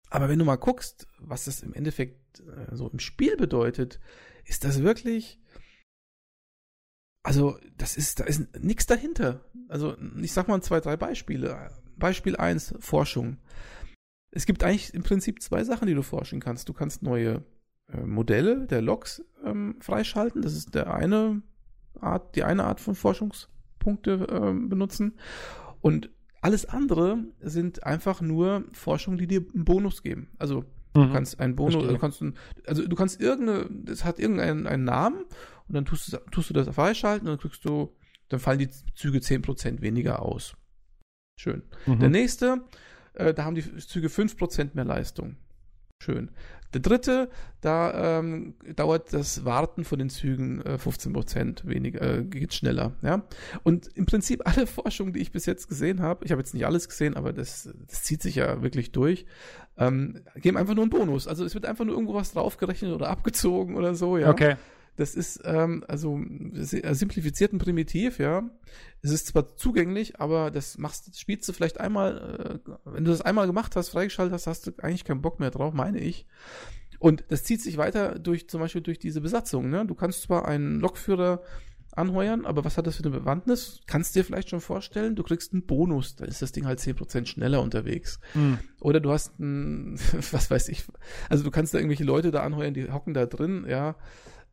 Aber 0.10 0.30
wenn 0.30 0.40
du 0.40 0.46
mal 0.46 0.56
guckst, 0.56 1.08
was 1.20 1.46
das 1.46 1.64
im 1.64 1.74
Endeffekt 1.74 2.40
äh, 2.40 2.76
so 2.76 2.88
im 2.88 3.00
Spiel 3.00 3.36
bedeutet, 3.36 4.00
ist 4.46 4.64
das 4.64 4.84
wirklich 4.84 5.40
also, 7.24 7.58
das 7.78 7.96
ist, 7.96 8.20
da 8.20 8.26
ist 8.26 8.60
nichts 8.62 8.86
dahinter. 8.86 9.42
Also, 9.70 9.96
ich 10.22 10.34
sag 10.34 10.50
mal 10.50 10.62
zwei, 10.62 10.82
drei 10.82 10.98
Beispiele. 10.98 11.72
Beispiel 11.96 12.36
eins 12.36 12.76
Forschung. 12.80 13.38
Es 14.32 14.46
gibt 14.46 14.64
eigentlich 14.64 14.94
im 14.94 15.04
Prinzip 15.04 15.42
zwei 15.42 15.64
Sachen, 15.64 15.88
die 15.88 15.94
du 15.94 16.02
forschen 16.04 16.42
kannst. 16.42 16.68
Du 16.68 16.74
kannst 16.74 17.02
neue 17.02 17.44
äh, 17.88 18.02
Modelle 18.02 18.68
der 18.68 18.82
Logs 18.82 19.24
ähm, 19.46 19.78
freischalten. 19.80 20.42
Das 20.42 20.54
ist 20.54 20.76
der 20.76 20.94
eine 20.94 21.42
Art, 22.00 22.36
die 22.36 22.44
eine 22.44 22.66
Art 22.66 22.82
von 22.82 22.96
Forschungspunkte 22.96 24.28
äh, 24.30 24.68
benutzen. 24.68 25.14
Und 25.80 26.10
alles 26.42 26.66
andere 26.66 27.24
sind 27.40 27.86
einfach 27.86 28.20
nur 28.20 28.66
Forschungen, 28.74 29.18
die 29.18 29.28
dir 29.28 29.46
einen 29.54 29.64
Bonus 29.64 30.04
geben. 30.04 30.30
Also 30.40 30.66
Du 30.94 31.02
mhm. 31.02 31.12
kannst 31.12 31.40
einen 31.40 31.56
Bonus, 31.56 31.84
also, 31.84 31.98
kannst 31.98 32.22
du, 32.22 32.34
also 32.68 32.88
du 32.88 32.96
kannst 32.96 33.20
irgendeine, 33.20 33.68
das 33.72 34.06
hat 34.06 34.20
irgendeinen 34.20 34.68
einen 34.68 34.84
Namen 34.84 35.26
und 35.68 35.76
dann 35.76 35.86
tust 35.86 36.12
du, 36.12 36.18
tust 36.32 36.50
du 36.50 36.54
das 36.54 36.68
freischalten 36.74 37.28
und 37.28 37.34
dann 37.34 37.42
kriegst 37.42 37.66
du, 37.66 37.96
dann 38.30 38.40
fallen 38.40 38.60
die 38.60 38.70
Züge 38.70 39.20
10% 39.20 39.82
weniger 39.82 40.22
aus. 40.22 40.56
Schön. 41.40 41.64
Mhm. 41.86 42.00
Der 42.00 42.10
nächste, 42.10 42.62
äh, 43.14 43.34
da 43.34 43.46
haben 43.46 43.56
die 43.56 43.78
Züge 43.78 44.08
5% 44.08 44.72
mehr 44.74 44.86
Leistung. 44.86 45.38
Schön. 46.00 46.32
Der 46.74 46.82
dritte, 46.82 47.30
da 47.62 48.20
ähm, 48.20 48.56
dauert 48.76 49.14
das 49.14 49.46
Warten 49.46 49.86
von 49.86 50.00
den 50.00 50.10
Zügen 50.10 50.60
äh, 50.62 50.78
15% 50.84 51.68
weniger, 51.68 52.02
äh, 52.02 52.24
geht 52.24 52.54
schneller. 52.54 52.94
Ja? 53.04 53.24
Und 53.62 53.88
im 53.96 54.06
Prinzip 54.06 54.42
alle 54.46 54.66
Forschungen, 54.66 55.14
die 55.14 55.20
ich 55.20 55.32
bis 55.32 55.46
jetzt 55.46 55.70
gesehen 55.70 56.02
habe, 56.02 56.26
ich 56.26 56.32
habe 56.32 56.42
jetzt 56.42 56.54
nicht 56.54 56.66
alles 56.66 56.90
gesehen, 56.90 57.16
aber 57.16 57.32
das, 57.32 57.70
das 57.88 58.04
zieht 58.04 58.22
sich 58.22 58.36
ja 58.36 58.62
wirklich 58.64 58.92
durch, 58.92 59.26
ähm, 59.78 60.22
geben 60.36 60.58
einfach 60.58 60.74
nur 60.74 60.84
einen 60.84 60.90
Bonus. 60.90 61.28
Also 61.28 61.46
es 61.46 61.54
wird 61.54 61.66
einfach 61.66 61.86
nur 61.86 61.94
irgendwo 61.94 62.16
was 62.16 62.34
draufgerechnet 62.34 62.92
oder 62.92 63.10
abgezogen 63.10 63.76
oder 63.76 63.94
so, 63.94 64.18
ja. 64.18 64.30
Okay. 64.30 64.56
Das 64.96 65.16
ist 65.16 65.42
ähm, 65.44 65.84
also 65.88 66.22
simplifiziert 66.54 67.52
und 67.52 67.60
primitiv, 67.60 68.20
ja. 68.20 68.44
Es 69.02 69.12
ist 69.12 69.28
zwar 69.28 69.56
zugänglich, 69.56 70.20
aber 70.20 70.52
das 70.52 70.78
machst, 70.78 71.20
spielst 71.20 71.50
du 71.50 71.54
vielleicht 71.54 71.80
einmal, 71.80 72.62
äh, 72.66 72.72
wenn 72.86 73.04
du 73.04 73.12
das 73.12 73.22
einmal 73.22 73.48
gemacht 73.48 73.76
hast, 73.76 73.90
freigeschaltet 73.90 74.34
hast, 74.34 74.48
hast 74.48 74.68
du 74.68 74.72
eigentlich 74.78 75.04
keinen 75.04 75.22
Bock 75.22 75.40
mehr 75.40 75.52
drauf, 75.52 75.74
meine 75.74 76.00
ich. 76.00 76.28
Und 77.00 77.26
das 77.30 77.44
zieht 77.44 77.62
sich 77.62 77.78
weiter 77.78 78.20
durch, 78.20 78.48
zum 78.48 78.62
Beispiel 78.62 78.82
durch 78.82 79.00
diese 79.00 79.20
Besatzung. 79.20 79.70
Ne? 79.70 79.86
Du 79.86 79.96
kannst 79.96 80.22
zwar 80.22 80.48
einen 80.48 80.80
Lokführer 80.80 81.42
anheuern, 81.96 82.46
aber 82.46 82.66
was 82.66 82.78
hat 82.78 82.88
das 82.88 82.96
für 82.96 83.04
eine 83.04 83.18
Bewandtnis? 83.18 83.82
Kannst 83.88 84.16
dir 84.16 84.24
vielleicht 84.24 84.50
schon 84.50 84.62
vorstellen, 84.62 85.16
du 85.16 85.24
kriegst 85.24 85.54
einen 85.54 85.66
Bonus, 85.66 86.16
da 86.16 86.26
ist 86.26 86.42
das 86.42 86.52
Ding 86.52 86.66
halt 86.66 86.80
10% 86.80 87.26
schneller 87.26 87.62
unterwegs. 87.62 88.20
Mhm. 88.34 88.60
Oder 88.80 89.00
du 89.00 89.12
hast 89.12 89.40
ein, 89.40 90.00
was 90.32 90.50
weiß 90.50 90.70
ich, 90.70 90.84
also 91.30 91.44
du 91.44 91.52
kannst 91.52 91.74
da 91.74 91.78
irgendwelche 91.78 92.04
Leute 92.04 92.32
da 92.32 92.42
anheuern, 92.42 92.74
die 92.74 92.92
hocken 92.92 93.14
da 93.14 93.26
drin, 93.26 93.66
ja, 93.68 93.96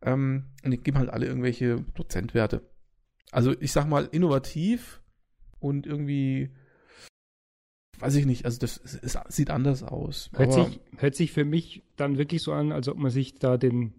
ähm, 0.03 0.45
und 0.65 0.71
die 0.71 0.79
geben 0.79 0.99
halt 0.99 1.11
alle 1.11 1.27
irgendwelche 1.27 1.79
Prozentwerte. 1.95 2.63
Also 3.31 3.55
ich 3.61 3.73
sag 3.73 3.87
mal, 3.87 4.09
innovativ 4.11 5.01
und 5.59 5.87
irgendwie, 5.87 6.51
weiß 7.99 8.17
ich 8.17 8.27
nicht, 8.27 8.45
also 8.45 8.59
das 8.59 8.79
es, 8.79 9.19
sieht 9.29 9.51
anders 9.51 9.83
aus. 9.83 10.31
Hört 10.35 10.53
sich, 10.53 10.81
hört 10.97 11.15
sich 11.15 11.33
für 11.33 11.45
mich 11.45 11.83
dann 11.97 12.19
wirklich 12.19 12.43
so 12.43 12.53
an, 12.53 12.73
als 12.73 12.89
ob 12.89 12.99
man 12.99 13.11
sich 13.11 13.35
da 13.37 13.57
den, 13.57 13.95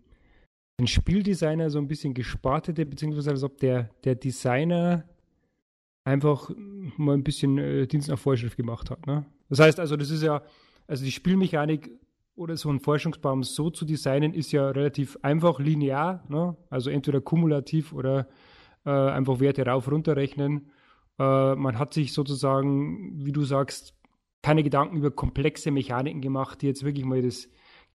den 0.80 0.88
Spieldesigner 0.88 1.70
so 1.70 1.78
ein 1.78 1.88
bisschen 1.88 2.14
gespart 2.14 2.68
hätte, 2.68 2.86
beziehungsweise 2.86 3.30
als 3.32 3.44
ob 3.44 3.60
der, 3.60 3.90
der 4.04 4.16
Designer 4.16 5.06
einfach 6.04 6.50
mal 6.98 7.14
ein 7.14 7.24
bisschen 7.24 7.58
äh, 7.58 7.88
Dienst 7.88 8.10
nach 8.10 8.20
Vorschrift 8.20 8.58
gemacht 8.58 8.90
hat. 8.90 9.06
Ne? 9.06 9.26
Das 9.50 9.60
heißt 9.60 9.80
also, 9.80 9.96
das 9.96 10.10
ist 10.10 10.24
ja, 10.24 10.44
also 10.88 11.06
die 11.06 11.12
Spielmechanik 11.12 11.92
oder 12.42 12.58
so 12.58 12.70
einen 12.70 12.80
Forschungsbaum 12.80 13.44
so 13.44 13.70
zu 13.70 13.86
designen, 13.86 14.34
ist 14.34 14.52
ja 14.52 14.70
relativ 14.70 15.18
einfach 15.22 15.60
linear. 15.60 16.24
Ne? 16.28 16.58
Also 16.70 16.90
entweder 16.90 17.22
kumulativ 17.22 17.94
oder 17.94 18.28
äh, 18.86 18.90
einfach 18.90 19.40
Werte 19.40 19.66
rauf, 19.66 19.90
runter 19.90 20.16
rechnen. 20.16 20.72
Äh, 21.20 21.56
man 21.56 21.78
hat 21.78 21.94
sich 21.94 22.14
sozusagen, 22.14 23.26
wie 23.26 23.32
du 23.32 23.44
sagst, 23.44 23.94
keine 24.42 24.64
Gedanken 24.64 24.98
über 24.98 25.12
komplexe 25.12 25.72
Mechaniken 25.72 26.22
gemacht, 26.22 26.62
die 26.62 26.68
jetzt 26.68 26.84
wirklich 26.84 27.06
mal 27.06 27.22
das 27.22 27.48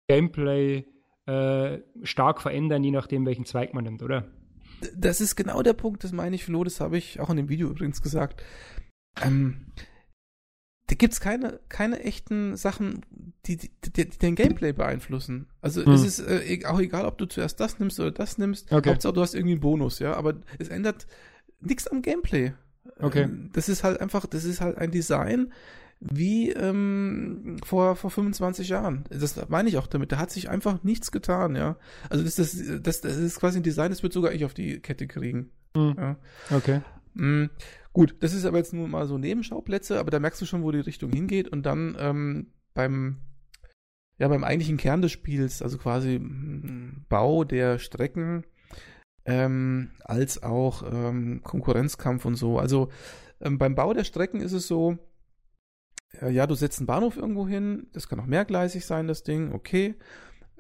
Gameplay 0.08 0.86
äh, 1.28 1.80
stark 2.02 2.42
verändern, 2.42 2.84
je 2.84 2.92
nachdem, 2.92 3.26
welchen 3.26 3.46
Zweig 3.46 3.74
man 3.74 3.84
nimmt, 3.84 4.02
oder? 4.02 4.28
Das 4.96 5.22
ist 5.22 5.36
genau 5.36 5.62
der 5.62 5.74
Punkt, 5.74 6.04
das 6.04 6.12
meine 6.12 6.36
ich, 6.36 6.44
Flo, 6.44 6.64
das 6.64 6.82
habe 6.82 6.98
ich 6.98 7.20
auch 7.20 7.30
in 7.30 7.38
dem 7.38 7.50
Video 7.50 7.70
übrigens 7.70 8.02
gesagt. 8.02 8.42
Ähm, 9.22 9.68
da 10.92 10.96
gibt 10.96 11.14
es 11.14 11.22
keine, 11.22 11.62
keine 11.70 12.02
echten 12.02 12.58
Sachen, 12.58 13.06
die, 13.46 13.56
die, 13.56 13.72
die, 13.86 14.10
die 14.10 14.18
den 14.18 14.36
Gameplay 14.36 14.74
beeinflussen. 14.74 15.48
Also 15.62 15.86
hm. 15.86 15.94
es 15.94 16.04
ist 16.04 16.20
äh, 16.20 16.66
auch 16.66 16.82
egal, 16.82 17.06
ob 17.06 17.18
du 17.18 17.28
zuerst 17.28 17.62
das 17.62 17.80
nimmst 17.80 17.98
oder 18.02 18.12
das 18.12 18.38
nimmst. 18.38 18.70
Okay. 18.74 18.90
Hauptsache 18.90 19.14
du 19.14 19.22
hast 19.22 19.34
irgendwie 19.34 19.54
einen 19.54 19.62
Bonus, 19.62 20.00
ja. 20.00 20.16
Aber 20.16 20.34
es 20.60 20.68
ändert 20.68 21.08
nichts 21.62 21.88
am 21.88 22.02
Gameplay. 22.02 22.52
Okay. 23.00 23.22
Ähm, 23.22 23.52
das 23.54 23.70
ist 23.70 23.86
halt 23.86 24.02
einfach, 24.02 24.26
das 24.26 24.44
ist 24.44 24.60
halt 24.60 24.78
ein 24.78 24.92
Design 24.92 25.54
wie 26.02 26.50
ähm, 26.50 27.56
vor, 27.64 27.96
vor 27.96 28.12
25 28.12 28.68
Jahren. 28.68 29.06
Das 29.10 29.48
meine 29.48 29.70
ich 29.70 29.78
auch 29.78 29.88
damit. 29.88 30.12
Da 30.12 30.18
hat 30.18 30.30
sich 30.30 30.50
einfach 30.50 30.84
nichts 30.84 31.14
getan, 31.14 31.56
ja. 31.56 31.78
Also 32.10 32.26
das, 32.26 32.36
das, 32.36 32.62
das, 32.82 33.00
das 33.00 33.16
ist 33.16 33.40
quasi 33.40 33.60
ein 33.60 33.64
Design, 33.64 33.92
das 33.92 34.04
wird 34.04 34.12
sogar 34.12 34.34
ich 34.34 34.44
auf 34.44 34.54
die 34.54 34.82
Kette 34.82 35.08
kriegen. 35.08 35.52
Hm. 35.74 35.96
Ja. 35.98 36.18
Okay. 36.50 36.82
Mhm. 37.14 37.50
Gut, 37.94 38.16
das 38.22 38.34
ist 38.34 38.46
aber 38.46 38.58
jetzt 38.58 38.74
nur 38.74 38.88
mal 38.88 39.06
so 39.06 39.18
Nebenschauplätze, 39.18 40.00
aber 40.00 40.12
da 40.12 40.20
merkst 40.20 40.42
du 40.42 40.46
schon, 40.46 40.64
wo 40.64 40.72
die 40.72 40.80
Richtung 40.80 41.12
hingeht 41.12 41.50
und 41.50 41.66
dann 41.66 41.98
ähm, 42.00 42.54
beim 42.74 43.18
ja 44.18 44.28
beim 44.28 44.44
eigentlichen 44.44 44.78
Kern 44.78 45.02
des 45.02 45.12
Spiels, 45.12 45.62
also 45.62 45.78
quasi 45.78 46.16
hm, 46.16 47.06
Bau 47.10 47.44
der 47.44 47.80
Strecken 47.80 48.46
ähm, 49.26 49.92
als 50.04 50.42
auch 50.44 50.84
ähm, 50.84 51.42
Konkurrenzkampf 51.44 52.26
und 52.26 52.36
so. 52.36 52.60
Also 52.60 52.90
ähm, 53.42 53.58
beim 53.58 53.76
Bau 53.76 53.94
der 53.94 54.04
Strecken 54.04 54.42
ist 54.42 54.54
es 54.54 54.68
so, 54.68 54.98
äh, 56.22 56.30
ja, 56.30 56.48
du 56.48 56.56
setzt 56.56 56.80
einen 56.80 56.88
Bahnhof 56.88 57.18
irgendwo 57.18 57.48
hin, 57.48 57.88
das 57.94 58.08
kann 58.08 58.20
auch 58.20 58.26
mehrgleisig 58.26 58.86
sein, 58.86 59.08
das 59.08 59.24
Ding, 59.24 59.54
okay. 59.54 59.96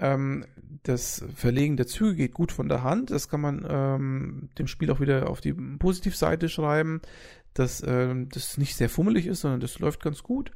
Ähm, 0.01 0.45
das 0.83 1.23
Verlegen 1.35 1.77
der 1.77 1.85
Züge 1.85 2.15
geht 2.15 2.33
gut 2.33 2.51
von 2.51 2.67
der 2.67 2.83
Hand. 2.83 3.11
Das 3.11 3.29
kann 3.29 3.39
man 3.39 3.65
ähm, 3.69 4.49
dem 4.57 4.67
Spiel 4.67 4.91
auch 4.91 4.99
wieder 4.99 5.29
auf 5.29 5.41
die 5.41 5.53
Positivseite 5.53 6.49
schreiben, 6.49 7.01
dass 7.53 7.83
ähm, 7.85 8.27
das 8.29 8.57
nicht 8.57 8.75
sehr 8.75 8.89
fummelig 8.89 9.27
ist, 9.27 9.41
sondern 9.41 9.59
das 9.59 9.77
läuft 9.79 10.01
ganz 10.01 10.23
gut. 10.23 10.51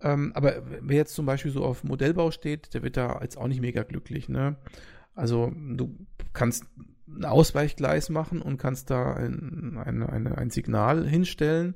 Ähm, 0.00 0.32
aber 0.34 0.62
wer 0.80 0.96
jetzt 0.96 1.14
zum 1.14 1.26
Beispiel 1.26 1.50
so 1.50 1.64
auf 1.64 1.82
Modellbau 1.82 2.30
steht, 2.30 2.72
der 2.72 2.82
wird 2.82 2.96
da 2.96 3.18
jetzt 3.20 3.36
auch 3.36 3.48
nicht 3.48 3.60
mega 3.60 3.82
glücklich. 3.82 4.28
Ne? 4.28 4.56
Also 5.14 5.52
du 5.54 5.96
kannst 6.32 6.64
ein 7.08 7.24
Ausweichgleis 7.24 8.10
machen 8.10 8.42
und 8.42 8.58
kannst 8.58 8.90
da 8.90 9.14
ein, 9.14 9.76
ein, 9.84 10.02
ein, 10.02 10.26
ein 10.28 10.50
Signal 10.50 11.06
hinstellen, 11.06 11.74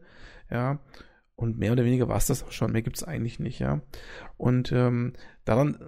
ja, 0.51 0.79
und 1.37 1.59
mehr 1.59 1.73
oder 1.73 1.85
weniger 1.85 2.09
war 2.09 2.17
es 2.17 2.27
das 2.27 2.43
auch 2.43 2.51
schon, 2.51 2.73
mehr 2.73 2.83
gibt 2.83 2.97
es 2.97 3.05
eigentlich 3.05 3.39
nicht, 3.39 3.61
ja. 3.61 3.81
Und 4.37 4.73
ähm, 4.73 5.13
daran 5.45 5.79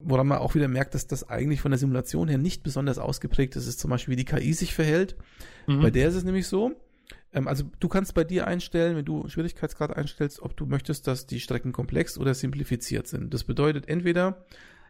woran 0.00 0.26
man 0.26 0.38
auch 0.38 0.54
wieder 0.54 0.68
merkt, 0.68 0.94
dass 0.94 1.06
das 1.06 1.28
eigentlich 1.28 1.60
von 1.60 1.70
der 1.70 1.78
Simulation 1.78 2.28
her 2.28 2.38
nicht 2.38 2.62
besonders 2.62 2.98
ausgeprägt 2.98 3.56
ist, 3.56 3.66
ist 3.66 3.80
zum 3.80 3.90
Beispiel, 3.90 4.12
wie 4.12 4.16
die 4.16 4.24
KI 4.24 4.52
sich 4.52 4.74
verhält. 4.74 5.16
Mhm. 5.66 5.82
Bei 5.82 5.90
der 5.90 6.08
ist 6.08 6.14
es 6.14 6.24
nämlich 6.24 6.46
so, 6.46 6.72
ähm, 7.32 7.48
also 7.48 7.64
du 7.78 7.88
kannst 7.88 8.14
bei 8.14 8.24
dir 8.24 8.46
einstellen, 8.46 8.96
wenn 8.96 9.04
du 9.04 9.28
Schwierigkeitsgrad 9.28 9.96
einstellst, 9.96 10.40
ob 10.42 10.56
du 10.56 10.66
möchtest, 10.66 11.06
dass 11.06 11.26
die 11.26 11.40
Strecken 11.40 11.72
komplex 11.72 12.18
oder 12.18 12.34
simplifiziert 12.34 13.06
sind. 13.06 13.32
Das 13.32 13.44
bedeutet, 13.44 13.88
entweder 13.88 14.44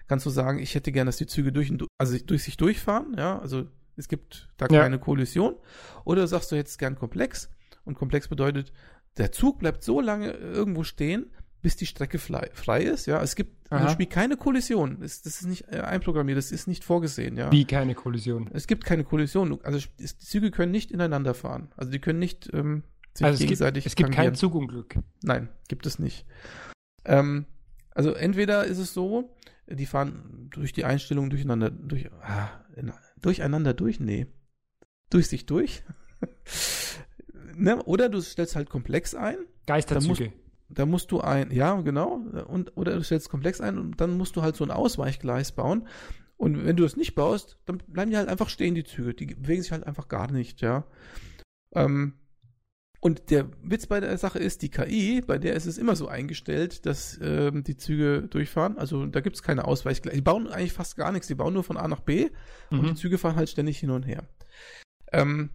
kannst 0.09 0.27
du 0.27 0.31
sagen, 0.31 0.59
ich 0.59 0.75
hätte 0.75 0.93
gern, 0.93 1.07
dass 1.07 1.17
die 1.17 1.27
Züge 1.27 1.53
durch, 1.53 1.73
also 1.99 2.19
durch 2.25 2.43
sich 2.43 2.57
durchfahren, 2.57 3.15
ja, 3.17 3.39
also 3.39 3.67
es 3.97 4.09
gibt 4.09 4.49
da 4.57 4.67
keine 4.67 4.97
ja. 4.97 5.03
Kollision, 5.03 5.57
oder 6.05 6.27
sagst 6.27 6.51
du 6.53 6.57
jetzt 6.57 6.79
gern 6.79 6.97
komplex 6.97 7.51
Und 7.85 7.95
komplex 7.95 8.29
bedeutet, 8.29 8.73
der 9.19 9.33
Zug 9.33 9.59
bleibt 9.59 9.83
so 9.83 10.01
lange 10.01 10.31
irgendwo 10.33 10.85
stehen, 10.85 11.31
bis 11.63 11.77
die 11.77 11.87
Strecke 11.87 12.19
frei 12.19 12.83
ist. 12.83 13.07
Ja, 13.07 13.23
es 13.23 13.37
gibt 13.37 13.71
im 13.71 13.89
Spiel 13.89 14.07
keine 14.07 14.37
Kollision. 14.37 14.99
Das, 15.01 15.23
das, 15.23 15.41
ist 15.41 15.47
nicht 15.47 15.69
äh, 15.71 15.81
einprogrammiert, 15.81 16.39
das 16.39 16.53
ist 16.53 16.67
nicht 16.67 16.85
vorgesehen. 16.85 17.37
Ja. 17.37 17.53
Wie 17.53 17.65
keine 17.65 17.95
Kollision? 17.95 18.51
Es 18.53 18.67
gibt 18.67 18.85
keine 18.85 19.05
Kollision. 19.05 19.61
Also 19.63 19.79
die 19.99 20.05
Züge 20.05 20.51
können 20.51 20.73
nicht 20.73 20.91
ineinander 20.91 21.35
fahren. 21.35 21.71
Also 21.77 21.91
die 21.93 21.99
können 21.99 22.19
nicht 22.19 22.51
ähm, 22.53 22.83
sich 23.15 23.27
also 23.27 23.39
gegenseitig. 23.45 23.87
Es 23.87 23.95
gibt, 23.95 24.11
es 24.11 24.17
gibt 24.17 24.17
kein 24.17 24.35
Zugunglück. 24.35 24.97
Nein, 25.23 25.49
gibt 25.69 25.87
es 25.87 25.99
nicht. 25.99 26.27
Ähm, 27.05 27.47
also 27.91 28.13
entweder 28.13 28.65
ist 28.65 28.79
es 28.79 28.95
so, 28.95 29.37
die 29.69 29.87
fahren 29.87 30.49
durch 30.51 30.73
die 30.73 30.85
Einstellungen 30.85 31.31
durcheinander, 31.31 31.71
durch, 31.71 32.11
ah, 32.23 32.49
in, 32.75 32.93
durcheinander 33.21 33.75
durch, 33.75 34.01
nee, 34.01 34.27
durch 35.11 35.29
sich 35.29 35.47
durch. 35.47 35.83
ne? 37.55 37.83
Oder 37.85 38.09
du 38.09 38.21
stellst 38.21 38.57
halt 38.57 38.71
komplex 38.71 39.15
ein. 39.15 39.37
Geisterzüge 39.67 40.33
da 40.71 40.87
musst 40.87 41.11
du 41.11 41.21
ein, 41.21 41.51
ja, 41.51 41.81
genau, 41.81 42.21
und, 42.47 42.77
oder 42.77 42.95
du 42.95 43.03
stellst 43.03 43.29
komplex 43.29 43.61
ein 43.61 43.79
und 43.79 44.01
dann 44.01 44.17
musst 44.17 44.37
du 44.37 44.43
halt 44.43 44.57
so 44.57 44.65
ein 44.65 44.71
Ausweichgleis 44.71 45.53
bauen. 45.53 45.89
Und 46.37 46.65
wenn 46.65 46.77
du 46.77 46.85
das 46.85 46.97
nicht 46.97 47.15
baust, 47.15 47.59
dann 47.67 47.79
bleiben 47.87 48.11
die 48.11 48.17
halt 48.17 48.29
einfach 48.29 48.49
stehen, 48.49 48.75
die 48.75 48.85
Züge. 48.85 49.13
Die 49.13 49.27
bewegen 49.27 49.63
sich 49.63 49.73
halt 49.73 49.87
einfach 49.87 50.09
gar 50.09 50.31
nicht, 50.33 50.63
ja. 50.63 50.85
Ähm, 51.75 52.15
und 53.01 53.31
der 53.31 53.49
Witz 53.63 53.87
bei 53.87 54.01
der 54.01 54.17
Sache 54.19 54.39
ist, 54.39 54.61
die 54.61 54.71
KI, 54.71 55.23
bei 55.23 55.39
der 55.39 55.55
ist 55.55 55.67
es 55.67 55.79
immer 55.79 55.97
so 55.97 56.07
eingestellt, 56.07 56.85
dass 56.85 57.19
ähm, 57.23 57.65
die 57.65 57.77
Züge 57.77 58.23
durchfahren. 58.29 58.77
Also 58.77 59.07
da 59.07 59.21
gibt 59.21 59.37
es 59.37 59.43
keine 59.43 59.65
Ausweichgleise. 59.65 60.17
Die 60.17 60.23
bauen 60.23 60.49
eigentlich 60.49 60.75
fast 60.75 60.97
gar 60.97 61.11
nichts. 61.11 61.27
Die 61.27 61.35
bauen 61.35 61.55
nur 61.55 61.65
von 61.65 61.79
A 61.79 61.89
nach 61.89 62.01
B 62.01 62.29
mhm. 62.71 62.79
und 62.79 62.89
die 62.91 62.95
Züge 62.95 63.17
fahren 63.17 63.37
halt 63.37 63.49
ständig 63.49 63.79
hin 63.79 63.91
und 63.91 64.03
her. 64.03 64.29
Ähm, 65.13 65.51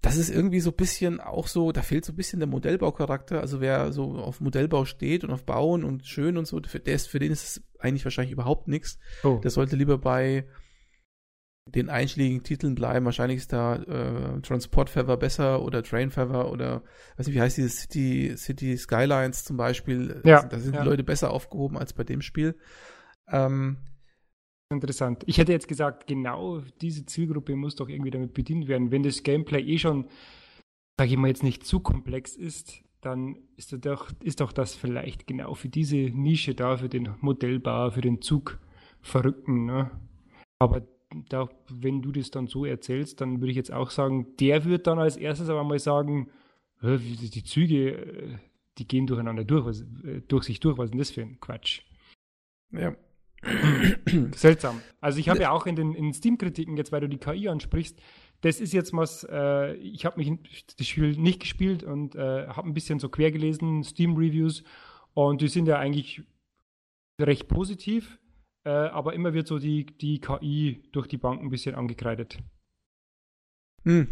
das 0.00 0.16
ist 0.16 0.30
irgendwie 0.30 0.60
so 0.60 0.70
ein 0.70 0.76
bisschen 0.76 1.20
auch 1.20 1.48
so, 1.48 1.72
da 1.72 1.82
fehlt 1.82 2.04
so 2.04 2.12
ein 2.12 2.16
bisschen 2.16 2.38
der 2.38 2.48
Modellbaucharakter. 2.48 3.40
Also 3.40 3.60
wer 3.60 3.92
so 3.92 4.16
auf 4.16 4.40
Modellbau 4.40 4.84
steht 4.84 5.24
und 5.24 5.32
auf 5.32 5.44
Bauen 5.44 5.82
und 5.82 6.06
schön 6.06 6.36
und 6.36 6.46
so, 6.46 6.60
für, 6.66 6.78
der 6.78 6.94
ist, 6.94 7.08
für 7.08 7.18
den 7.18 7.32
ist 7.32 7.44
es 7.44 7.64
eigentlich 7.80 8.04
wahrscheinlich 8.04 8.32
überhaupt 8.32 8.68
nichts. 8.68 8.98
Oh. 9.24 9.40
Der 9.42 9.50
sollte 9.50 9.74
lieber 9.74 9.98
bei 9.98 10.46
den 11.66 11.90
einschlägigen 11.90 12.44
Titeln 12.44 12.74
bleiben. 12.74 13.04
Wahrscheinlich 13.04 13.38
ist 13.38 13.52
da 13.52 13.76
äh, 13.76 14.40
Transport 14.40 14.88
Feather 14.88 15.16
besser 15.16 15.62
oder 15.62 15.82
Train 15.82 16.10
Feather 16.10 16.50
oder 16.50 16.82
weiß 17.16 17.26
nicht, 17.26 17.36
wie 17.36 17.40
heißt 17.40 17.56
dieses 17.56 17.80
City, 17.80 18.34
City 18.36 18.76
Skylines 18.76 19.44
zum 19.44 19.56
Beispiel. 19.56 20.22
Ja, 20.24 20.44
da 20.44 20.58
sind 20.60 20.74
ja. 20.74 20.82
die 20.82 20.88
Leute 20.88 21.02
besser 21.02 21.30
aufgehoben 21.30 21.76
als 21.76 21.92
bei 21.92 22.04
dem 22.04 22.22
Spiel. 22.22 22.56
Ähm, 23.30 23.78
Interessant. 24.70 25.22
Ich 25.26 25.38
hätte 25.38 25.52
jetzt 25.52 25.66
gesagt, 25.66 26.06
genau 26.06 26.60
diese 26.82 27.06
Zielgruppe 27.06 27.56
muss 27.56 27.76
doch 27.76 27.88
irgendwie 27.88 28.10
damit 28.10 28.34
bedient 28.34 28.68
werden. 28.68 28.90
Wenn 28.90 29.02
das 29.02 29.22
Gameplay 29.22 29.62
eh 29.62 29.78
schon, 29.78 30.06
sage 30.98 31.10
ich 31.10 31.16
mal, 31.16 31.28
jetzt 31.28 31.42
nicht 31.42 31.64
zu 31.64 31.80
komplex 31.80 32.36
ist, 32.36 32.82
dann 33.00 33.36
ist 33.56 33.72
doch, 33.86 34.10
ist 34.22 34.40
doch 34.40 34.52
das 34.52 34.74
vielleicht 34.74 35.26
genau 35.26 35.54
für 35.54 35.68
diese 35.68 35.96
Nische 35.96 36.54
da, 36.54 36.76
für 36.76 36.90
den 36.90 37.14
Modellbauer, 37.20 37.92
für 37.92 38.02
den 38.02 38.20
Zugverrückten. 38.20 39.64
Ne? 39.64 39.90
Aber 40.58 40.86
da, 41.30 41.48
wenn 41.70 42.02
du 42.02 42.12
das 42.12 42.30
dann 42.30 42.46
so 42.46 42.66
erzählst, 42.66 43.22
dann 43.22 43.40
würde 43.40 43.50
ich 43.50 43.56
jetzt 43.56 43.72
auch 43.72 43.90
sagen, 43.90 44.36
der 44.38 44.66
wird 44.66 44.86
dann 44.86 44.98
als 44.98 45.16
erstes 45.16 45.48
aber 45.48 45.64
mal 45.64 45.78
sagen, 45.78 46.28
die 46.82 47.42
Züge, 47.42 47.92
äh, 47.92 48.38
die 48.76 48.86
gehen 48.86 49.06
durcheinander 49.06 49.44
durch, 49.44 49.64
was, 49.64 49.80
äh, 50.04 50.20
durch 50.28 50.44
sich 50.44 50.60
durch, 50.60 50.76
was 50.76 50.86
ist 50.86 50.90
denn 50.90 50.98
das 50.98 51.10
für 51.10 51.22
ein 51.22 51.40
Quatsch? 51.40 51.82
Ja, 52.70 52.94
Seltsam. 54.34 54.82
Also 55.00 55.18
ich 55.18 55.28
habe 55.28 55.40
ja 55.40 55.50
auch 55.50 55.66
in 55.66 55.76
den 55.76 55.94
in 55.94 56.12
Steam-Kritiken, 56.12 56.76
jetzt 56.76 56.92
weil 56.92 57.00
du 57.00 57.08
die 57.08 57.18
KI 57.18 57.48
ansprichst, 57.48 58.00
das 58.40 58.60
ist 58.60 58.72
jetzt 58.72 58.92
was, 58.92 59.26
äh, 59.28 59.74
ich 59.74 60.04
habe 60.04 60.18
mich 60.18 60.32
das 60.76 60.86
Spiel 60.86 61.16
nicht 61.16 61.40
gespielt 61.40 61.82
und 61.82 62.14
äh, 62.14 62.46
habe 62.48 62.68
ein 62.68 62.74
bisschen 62.74 62.98
so 62.98 63.08
quer 63.08 63.30
gelesen, 63.32 63.82
Steam-Reviews, 63.82 64.64
und 65.14 65.40
die 65.40 65.48
sind 65.48 65.66
ja 65.66 65.78
eigentlich 65.78 66.22
recht 67.20 67.48
positiv, 67.48 68.20
äh, 68.64 68.70
aber 68.70 69.14
immer 69.14 69.34
wird 69.34 69.48
so 69.48 69.58
die, 69.58 69.86
die 69.86 70.20
KI 70.20 70.82
durch 70.92 71.08
die 71.08 71.16
Bank 71.16 71.42
ein 71.42 71.50
bisschen 71.50 71.74
angekreidet. 71.74 72.38
Hm. 73.84 74.08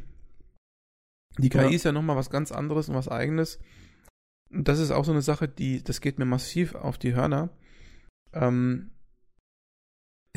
Die 1.39 1.49
KI 1.49 1.59
ja. 1.59 1.69
ist 1.69 1.85
ja 1.85 1.93
nochmal 1.93 2.17
was 2.17 2.31
ganz 2.31 2.51
anderes 2.51 2.89
und 2.89 2.97
was 2.97 3.09
eigenes. 3.09 3.61
Das 4.51 4.79
ist 4.81 4.91
auch 4.91 5.05
so 5.05 5.13
eine 5.13 5.23
Sache, 5.23 5.47
die, 5.47 5.85
das 5.85 6.01
geht 6.01 6.19
mir 6.19 6.25
massiv 6.25 6.75
auf 6.75 6.99
die 6.99 7.15
Hörner. 7.15 7.51
Ähm, 8.33 8.91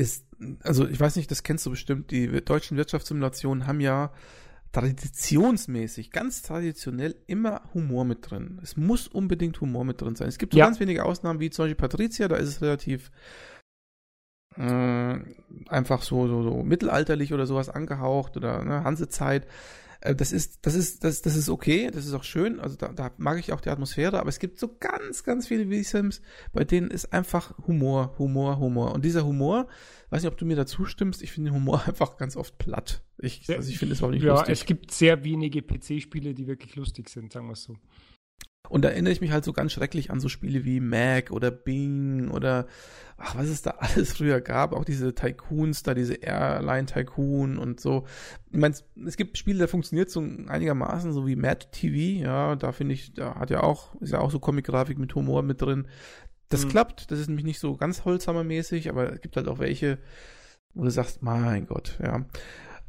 ist, 0.00 0.26
also 0.62 0.88
ich 0.88 0.98
weiß 0.98 1.16
nicht, 1.16 1.30
das 1.30 1.42
kennst 1.42 1.66
du 1.66 1.70
bestimmt, 1.70 2.10
die 2.10 2.26
deutschen 2.44 2.76
Wirtschaftssimulationen 2.76 3.66
haben 3.66 3.80
ja 3.80 4.12
traditionsmäßig, 4.72 6.10
ganz 6.10 6.42
traditionell 6.42 7.16
immer 7.26 7.62
Humor 7.74 8.04
mit 8.04 8.30
drin. 8.30 8.60
Es 8.62 8.76
muss 8.76 9.08
unbedingt 9.08 9.60
Humor 9.60 9.84
mit 9.84 10.00
drin 10.00 10.16
sein. 10.16 10.28
Es 10.28 10.38
gibt 10.38 10.52
so 10.52 10.58
ja. 10.58 10.64
ganz 10.64 10.80
wenige 10.80 11.04
Ausnahmen, 11.04 11.40
wie 11.40 11.50
zum 11.50 11.64
Beispiel 11.64 11.76
Patricia, 11.76 12.28
da 12.28 12.36
ist 12.36 12.48
es 12.48 12.62
relativ 12.62 13.10
äh, 14.60 15.18
einfach 15.68 16.02
so, 16.02 16.26
so, 16.28 16.42
so 16.42 16.62
mittelalterlich 16.62 17.32
oder 17.32 17.46
sowas 17.46 17.68
angehaucht 17.68 18.36
oder 18.36 18.64
ne, 18.64 18.84
Hansezeit. 18.84 19.46
Äh, 20.00 20.14
das 20.14 20.32
ist, 20.32 20.66
das 20.66 20.74
ist, 20.74 21.04
das, 21.04 21.22
das 21.22 21.36
ist 21.36 21.48
okay, 21.48 21.90
das 21.90 22.06
ist 22.06 22.12
auch 22.12 22.24
schön. 22.24 22.60
Also 22.60 22.76
da, 22.76 22.88
da 22.88 23.10
mag 23.16 23.38
ich 23.38 23.52
auch 23.52 23.60
die 23.60 23.70
Atmosphäre, 23.70 24.20
aber 24.20 24.28
es 24.28 24.38
gibt 24.38 24.58
so 24.58 24.76
ganz, 24.78 25.24
ganz 25.24 25.48
viele 25.48 25.66
V-Sims, 25.66 26.20
bei 26.52 26.64
denen 26.64 26.90
ist 26.90 27.12
einfach 27.12 27.56
Humor, 27.66 28.14
Humor, 28.18 28.58
Humor. 28.58 28.92
Und 28.92 29.04
dieser 29.04 29.24
Humor, 29.24 29.66
weiß 30.10 30.22
nicht, 30.22 30.32
ob 30.32 30.38
du 30.38 30.44
mir 30.44 30.56
dazu 30.56 30.84
stimmst, 30.84 31.22
ich 31.22 31.32
finde 31.32 31.52
Humor 31.52 31.82
einfach 31.86 32.16
ganz 32.16 32.36
oft 32.36 32.58
platt. 32.58 33.02
Ich, 33.18 33.48
also 33.48 33.68
ich 33.70 33.78
finde 33.78 33.94
es 33.94 34.02
auch 34.02 34.10
nicht 34.10 34.22
ja, 34.22 34.32
lustig. 34.32 34.48
Ja, 34.48 34.52
es 34.52 34.66
gibt 34.66 34.90
sehr 34.90 35.24
wenige 35.24 35.62
PC-Spiele, 35.62 36.34
die 36.34 36.46
wirklich 36.46 36.76
lustig 36.76 37.08
sind, 37.08 37.32
sagen 37.32 37.46
wir 37.46 37.52
es 37.52 37.62
so. 37.62 37.76
Und 38.70 38.82
da 38.82 38.88
erinnere 38.90 39.12
ich 39.12 39.20
mich 39.20 39.32
halt 39.32 39.44
so 39.44 39.52
ganz 39.52 39.72
schrecklich 39.72 40.12
an 40.12 40.20
so 40.20 40.28
Spiele 40.28 40.64
wie 40.64 40.78
Mac 40.78 41.32
oder 41.32 41.50
Bing 41.50 42.30
oder 42.30 42.66
ach, 43.16 43.36
was 43.36 43.48
es 43.48 43.62
da 43.62 43.70
alles 43.78 44.12
früher 44.12 44.40
gab, 44.40 44.72
auch 44.72 44.84
diese 44.84 45.12
Tycoons 45.12 45.82
da, 45.82 45.92
diese 45.92 46.14
Airline 46.14 46.86
Tycoon 46.86 47.58
und 47.58 47.80
so. 47.80 48.06
Ich 48.52 48.58
meine, 48.58 48.74
es 49.04 49.16
gibt 49.16 49.36
Spiele, 49.36 49.58
da 49.58 49.66
funktioniert 49.66 50.08
so 50.08 50.20
einigermaßen, 50.20 51.12
so 51.12 51.26
wie 51.26 51.34
Mad 51.34 51.66
TV, 51.72 52.22
ja, 52.22 52.54
da 52.54 52.70
finde 52.70 52.94
ich, 52.94 53.12
da 53.12 53.34
hat 53.34 53.50
ja 53.50 53.64
auch, 53.64 54.00
ist 54.00 54.12
ja 54.12 54.20
auch 54.20 54.30
so 54.30 54.38
Comic-Grafik 54.38 54.98
mit 54.98 55.16
Humor 55.16 55.42
mit 55.42 55.60
drin. 55.60 55.88
Das 56.48 56.64
mhm. 56.64 56.68
klappt, 56.68 57.10
das 57.10 57.18
ist 57.18 57.26
nämlich 57.26 57.44
nicht 57.44 57.58
so 57.58 57.76
ganz 57.76 58.04
Holzhammer-mäßig, 58.04 58.88
aber 58.88 59.12
es 59.12 59.20
gibt 59.20 59.36
halt 59.36 59.48
auch 59.48 59.58
welche, 59.58 59.98
wo 60.74 60.84
du 60.84 60.90
sagst, 60.90 61.22
mein 61.22 61.66
Gott, 61.66 61.98
ja. 62.00 62.24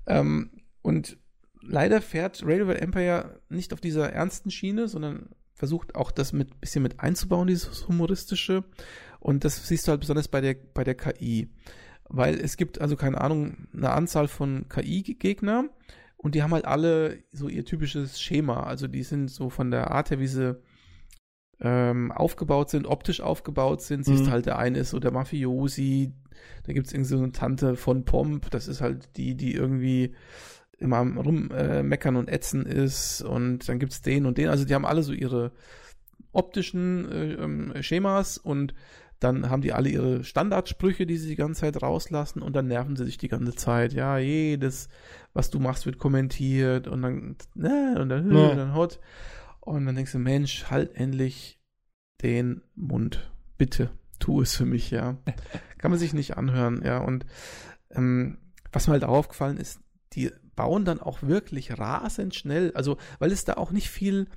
Ähm, 0.06 0.52
und 0.84 1.18
leider 1.62 2.02
fährt 2.02 2.44
Railway 2.46 2.76
Empire 2.76 3.42
nicht 3.50 3.74
auf 3.74 3.82
dieser 3.82 4.12
ernsten 4.14 4.52
Schiene, 4.52 4.88
sondern 4.88 5.30
versucht 5.62 5.94
auch 5.94 6.10
das 6.10 6.34
mit 6.34 6.60
bisschen 6.60 6.82
mit 6.82 7.02
einzubauen, 7.02 7.46
dieses 7.46 7.88
humoristische. 7.88 8.64
Und 9.20 9.44
das 9.46 9.68
siehst 9.68 9.86
du 9.86 9.92
halt 9.92 10.00
besonders 10.00 10.28
bei 10.28 10.42
der, 10.42 10.56
bei 10.74 10.84
der 10.84 10.96
KI. 10.96 11.50
Weil 12.10 12.40
es 12.40 12.58
gibt 12.58 12.82
also, 12.82 12.96
keine 12.96 13.22
Ahnung, 13.22 13.68
eine 13.72 13.92
Anzahl 13.92 14.28
von 14.28 14.68
KI-Gegner 14.70 15.66
und 16.18 16.34
die 16.34 16.42
haben 16.42 16.52
halt 16.52 16.66
alle 16.66 17.20
so 17.32 17.48
ihr 17.48 17.64
typisches 17.64 18.20
Schema. 18.20 18.64
Also 18.64 18.88
die 18.88 19.04
sind 19.04 19.30
so 19.30 19.52
von 19.52 19.70
der 19.70 19.92
Art 19.92 20.10
her, 20.10 20.20
wie 20.20 20.26
sie 20.26 20.60
ähm, 21.60 22.12
aufgebaut 22.12 22.72
sind, 22.72 22.88
optisch 22.88 23.22
aufgebaut 23.22 23.84
sind. 23.84 24.00
Mhm. 24.00 24.04
Siehst 24.18 24.26
du 24.26 24.32
halt, 24.32 24.48
der 24.48 24.58
eine 24.58 24.80
ist 24.80 24.90
so 24.90 25.00
der 25.00 25.12
Mafiosi, 25.12 26.12
da 26.64 26.74
gibt 26.74 26.88
es 26.88 26.94
irgendwie 26.94 27.10
so 27.10 27.18
eine 27.18 27.34
Tante 27.34 27.76
von 27.76 28.04
Pomp, 28.04 28.50
das 28.50 28.68
ist 28.68 28.82
halt 28.82 29.16
die, 29.16 29.36
die 29.36 29.54
irgendwie 29.54 30.16
immer 30.82 30.98
am 30.98 31.18
rummeckern 31.18 32.16
äh, 32.16 32.18
und 32.18 32.28
ätzen 32.28 32.66
ist 32.66 33.22
und 33.22 33.70
dann 33.70 33.80
gibt's 33.80 34.02
den 34.02 34.26
und 34.26 34.38
den. 34.38 34.50
Also 34.50 34.66
die 34.66 34.74
haben 34.74 34.86
alle 34.86 35.04
so 35.04 35.14
ihre 35.14 35.52
optischen 36.34 37.12
äh, 37.12 37.34
ähm, 37.34 37.74
Schemas 37.82 38.38
und 38.38 38.74
dann 39.20 39.52
haben 39.52 39.62
die 39.62 39.72
alle 39.72 39.90
ihre 39.90 40.24
Standardsprüche, 40.24 41.06
die 41.06 41.18
sie 41.18 41.30
die 41.30 41.36
ganze 41.36 41.62
Zeit 41.62 41.82
rauslassen 41.82 42.42
und 42.42 42.56
dann 42.56 42.68
nerven 42.68 42.96
sie 42.96 43.06
sich 43.06 43.20
die 43.20 43.28
ganze 43.28 43.54
Zeit. 43.54 43.94
Ja, 43.94 44.18
jedes, 44.18 44.90
was 45.34 45.52
du 45.52 45.60
machst, 45.60 45.86
wird 45.86 46.00
kommentiert 46.00 46.88
und 46.88 47.04
dann, 47.04 47.36
ne, 47.54 47.98
und 48.00 48.10
dann, 48.10 48.32
ja. 48.32 48.50
und 48.50 48.58
dann 48.58 48.76
hot. 48.76 49.00
Und 49.60 49.86
dann 49.86 49.96
denkst 49.96 50.14
du, 50.14 50.18
Mensch, 50.18 50.72
halt 50.72 50.96
endlich 50.96 51.62
den 52.24 52.64
Mund. 52.76 53.32
Bitte, 53.60 53.92
tu 54.18 54.42
es 54.42 54.56
für 54.56 54.66
mich, 54.66 54.90
ja. 54.90 55.18
Kann 55.78 55.92
man 55.92 56.00
sich 56.00 56.14
nicht 56.14 56.36
anhören, 56.38 56.82
ja. 56.84 56.98
Und 56.98 57.28
ähm, 57.92 58.40
was 58.72 58.88
mir 58.88 58.94
halt 58.94 59.04
aufgefallen 59.04 59.58
ist, 59.58 59.82
die 60.14 60.32
bauen 60.56 60.86
dann 60.86 61.00
auch 61.00 61.22
wirklich 61.22 61.78
rasend 61.78 62.36
schnell, 62.36 62.72
also 62.76 62.98
weil 63.20 63.32
es 63.32 63.46
da 63.46 63.54
auch 63.54 63.72
nicht 63.72 63.90
viel 63.90 64.28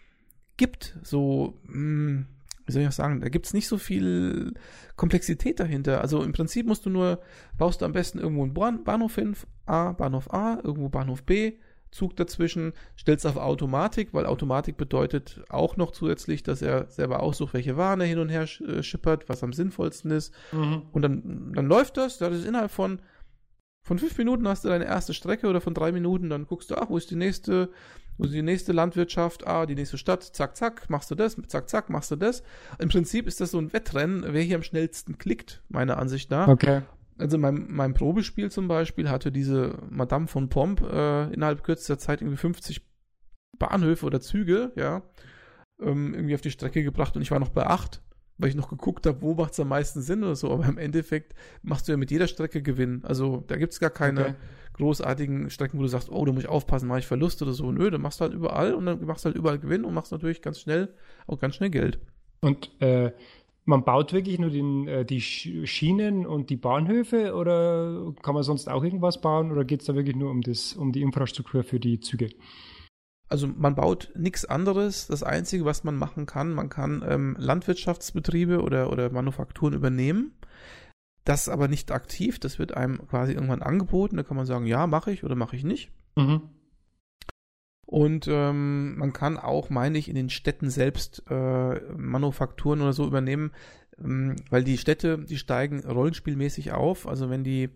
gibt, 0.57 0.97
so, 1.03 1.59
mh, 1.65 1.75
hm, 1.75 2.27
wie 2.67 2.73
soll 2.73 2.83
ich 2.83 2.89
das 2.89 2.97
sagen, 2.97 3.21
da 3.21 3.29
gibt 3.29 3.47
es 3.47 3.55
nicht 3.55 3.69
so 3.69 3.77
viel 3.77 4.55
Komplexität 4.97 5.61
dahinter. 5.61 6.01
Also 6.01 6.23
im 6.23 6.33
Prinzip 6.33 6.67
musst 6.67 6.87
du 6.87 6.91
nur, 6.91 7.21
baust 7.59 7.83
du 7.83 7.85
am 7.85 7.93
besten 7.93 8.19
irgendwo 8.19 8.65
einen 8.65 8.85
Bahnhof 8.85 9.15
hin, 9.17 9.37
A, 9.67 9.93
Bahnhof 9.93 10.33
A, 10.33 10.59
irgendwo 10.63 10.89
Bahnhof 10.89 11.25
B, 11.25 11.59
Zug 11.91 12.17
dazwischen, 12.17 12.73
stellst 12.99 13.27
auf 13.27 13.37
Automatik, 13.37 14.13
weil 14.13 14.27
Automatik 14.27 14.77
bedeutet 14.77 15.43
auch 15.49 15.77
noch 15.77 15.93
zusätzlich, 15.93 16.43
dass 16.43 16.61
er 16.61 16.91
selber 16.91 17.23
aussucht, 17.23 17.55
welche 17.55 17.77
Waren 17.77 18.01
er 18.01 18.07
hin 18.07 18.19
und 18.19 18.31
her 18.31 18.49
äh, 18.67 18.83
schippert, 18.83 19.29
was 19.29 19.45
am 19.45 19.53
sinnvollsten 19.53 20.11
ist. 20.11 20.35
Mhm. 20.51 20.83
Und 20.91 21.03
dann, 21.03 21.53
dann 21.55 21.67
läuft 21.67 21.97
das, 21.97 22.19
das 22.19 22.35
ist 22.35 22.47
innerhalb 22.47 22.73
von 22.73 22.99
von 23.85 23.99
fünf 23.99 24.19
Minuten 24.19 24.49
hast 24.49 24.65
du 24.65 24.69
deine 24.69 24.87
erste 24.87 25.15
Strecke 25.15 25.47
oder 25.47 25.61
von 25.61 25.75
drei 25.75 25.93
Minuten, 25.93 26.29
dann 26.31 26.47
guckst 26.47 26.71
du, 26.71 26.77
ach, 26.77 26.91
wo 26.91 26.97
ist 26.97 27.11
die 27.11 27.17
nächste 27.17 27.71
Du 28.19 28.29
die 28.29 28.43
nächste 28.43 28.73
Landwirtschaft, 28.73 29.47
ah, 29.47 29.67
die 29.67 29.75
nächste 29.75 29.99
Stadt, 29.99 30.23
zack, 30.23 30.57
zack, 30.57 30.89
machst 30.89 31.11
du 31.11 31.15
das, 31.15 31.37
zack, 31.49 31.69
zack, 31.69 31.91
machst 31.91 32.11
du 32.11 32.17
das. 32.17 32.43
Im 32.79 32.89
Prinzip 32.89 33.27
ist 33.27 33.41
das 33.41 33.51
so 33.51 33.59
ein 33.59 33.73
Wettrennen, 33.73 34.25
wer 34.29 34.43
hier 34.43 34.57
am 34.57 34.63
schnellsten 34.63 35.19
klickt, 35.19 35.63
meiner 35.69 35.99
Ansicht 35.99 36.31
nach. 36.31 36.49
Okay. 36.49 36.83
Also 37.19 37.39
mein, 37.39 37.67
mein 37.69 37.95
Probespiel 37.95 38.51
zum 38.51 38.69
Beispiel 38.69 39.09
hatte 39.09 39.33
diese 39.33 39.79
Madame 39.89 40.27
von 40.27 40.49
Pomp 40.49 40.81
äh, 40.81 41.33
innerhalb 41.33 41.63
kürzester 41.65 41.99
Zeit 41.99 42.21
irgendwie 42.23 42.39
50 42.39 42.83
Bahnhöfe 43.59 44.07
oder 44.07 44.21
Züge, 44.21 44.73
ja, 44.77 45.03
ähm, 45.81 46.15
irgendwie 46.15 46.35
auf 46.35 46.41
die 46.41 46.51
Strecke 46.51 46.83
gebracht 46.83 47.17
und 47.17 47.23
ich 47.23 47.31
war 47.31 47.41
noch 47.41 47.51
bei 47.51 47.67
8 47.67 48.01
weil 48.39 48.49
ich 48.49 48.57
noch 48.57 48.69
geguckt 48.69 49.07
habe, 49.07 49.23
wo 49.23 49.35
macht 49.35 49.53
es 49.53 49.61
am 49.61 49.69
meisten 49.69 50.03
Sinn 50.03 50.25
oder 50.25 50.37
so. 50.37 50.51
Aber 50.51 50.67
im 50.67 50.79
Endeffekt 50.79 51.35
machst 51.63 51.87
du 51.87 51.93
ja 51.93 51.99
mit 51.99 52.11
jeder 52.11 52.27
Strecke 52.27 52.63
Gewinn. 52.63 53.03
Also 53.05 53.45
da 53.47 53.57
gibt 53.57 53.73
es 53.73 53.81
gar 53.81 53.91
keine 53.91 54.21
okay. 54.21 54.35
großartigen 54.75 55.51
Strecken, 55.51 55.79
wo 55.79 55.83
du 55.83 55.89
sagst, 55.89 56.11
oh, 56.11 56.25
da 56.25 56.33
muss 56.33 56.45
ich 56.45 56.49
aufpassen, 56.49 56.89
mache 56.89 57.01
ich 57.01 57.07
Verlust 57.07 57.43
oder 57.43 57.53
so. 57.53 57.71
Nö, 57.71 57.91
du 57.91 57.99
machst 57.99 58.21
halt 58.21 58.33
überall 58.33 58.75
und 58.75 58.87
dann 58.87 59.05
machst 59.05 59.25
du 59.25 59.27
halt 59.27 59.37
überall 59.37 59.59
Gewinn 59.59 59.85
und 59.85 59.95
machst 59.95 60.13
natürlich 60.13 60.43
ganz 60.43 60.61
schnell 60.61 60.95
auch 61.27 61.39
ganz 61.39 61.55
schnell 61.55 61.71
Geld. 61.71 61.99
Und 62.41 62.71
äh, 62.81 63.13
man 63.65 63.85
baut 63.85 64.13
wirklich 64.13 64.39
nur 64.39 64.51
den, 64.51 64.89
äh, 64.89 65.05
die 65.05 65.21
Schienen 65.21 66.27
und 66.27 66.51
die 66.51 66.57
Bahnhöfe 66.57 67.35
oder 67.35 68.13
kann 68.23 68.35
man 68.35 68.43
sonst 68.43 68.69
auch 68.69 68.85
irgendwas 68.85 69.21
bauen 69.21 69.51
oder 69.53 69.65
geht 69.65 69.81
es 69.81 69.87
da 69.87 69.95
wirklich 69.95 70.17
nur 70.17 70.31
um, 70.31 70.43
das, 70.43 70.75
um 70.75 70.93
die 70.93 71.03
Infrastruktur 71.03 71.63
für 71.63 71.81
die 71.81 72.01
Züge? 72.01 72.29
Also 73.29 73.47
man 73.47 73.75
baut 73.75 74.13
nichts 74.15 74.45
anderes. 74.45 75.07
Das 75.07 75.23
Einzige, 75.23 75.65
was 75.65 75.85
man 75.85 75.97
machen 75.97 76.27
kann, 76.27 76.53
man 76.53 76.69
kann 76.69 77.05
ähm, 77.09 77.37
Landwirtschaftsbetriebe 77.39 78.61
oder, 78.63 78.91
oder 78.91 79.11
Manufakturen 79.11 79.75
übernehmen. 79.75 80.33
Das 81.25 81.49
aber 81.49 81.69
nicht 81.69 81.91
aktiv. 81.91 82.39
Das 82.39 82.59
wird 82.59 82.77
einem 82.77 83.07
quasi 83.09 83.33
irgendwann 83.33 83.63
angeboten. 83.63 84.17
Da 84.17 84.23
kann 84.23 84.37
man 84.37 84.47
sagen, 84.47 84.67
ja, 84.67 84.87
mache 84.87 85.11
ich 85.11 85.25
oder 85.25 85.37
mache 85.37 85.57
ich 85.57 85.65
nicht. 85.65 85.91
Mhm. 86.17 86.43
Und 87.87 88.29
ähm, 88.29 88.97
man 88.99 89.13
kann 89.13 89.39
auch, 89.39 89.71
meine 89.71 89.99
ich, 89.99 90.09
in 90.09 90.15
den 90.15 90.31
Städten 90.31 90.71
selbst 90.71 91.23
äh, 91.31 91.81
Manufakturen 91.97 92.81
oder 92.81 92.93
so 92.93 93.07
übernehmen, 93.07 93.53
ähm, 94.03 94.37
weil 94.51 94.65
die 94.65 94.79
Städte, 94.79 95.19
die 95.19 95.39
steigen 95.39 95.81
rollenspielmäßig 95.81 96.73
auf. 96.73 97.07
Also 97.07 97.31
wenn 97.31 97.45
die 97.45 97.71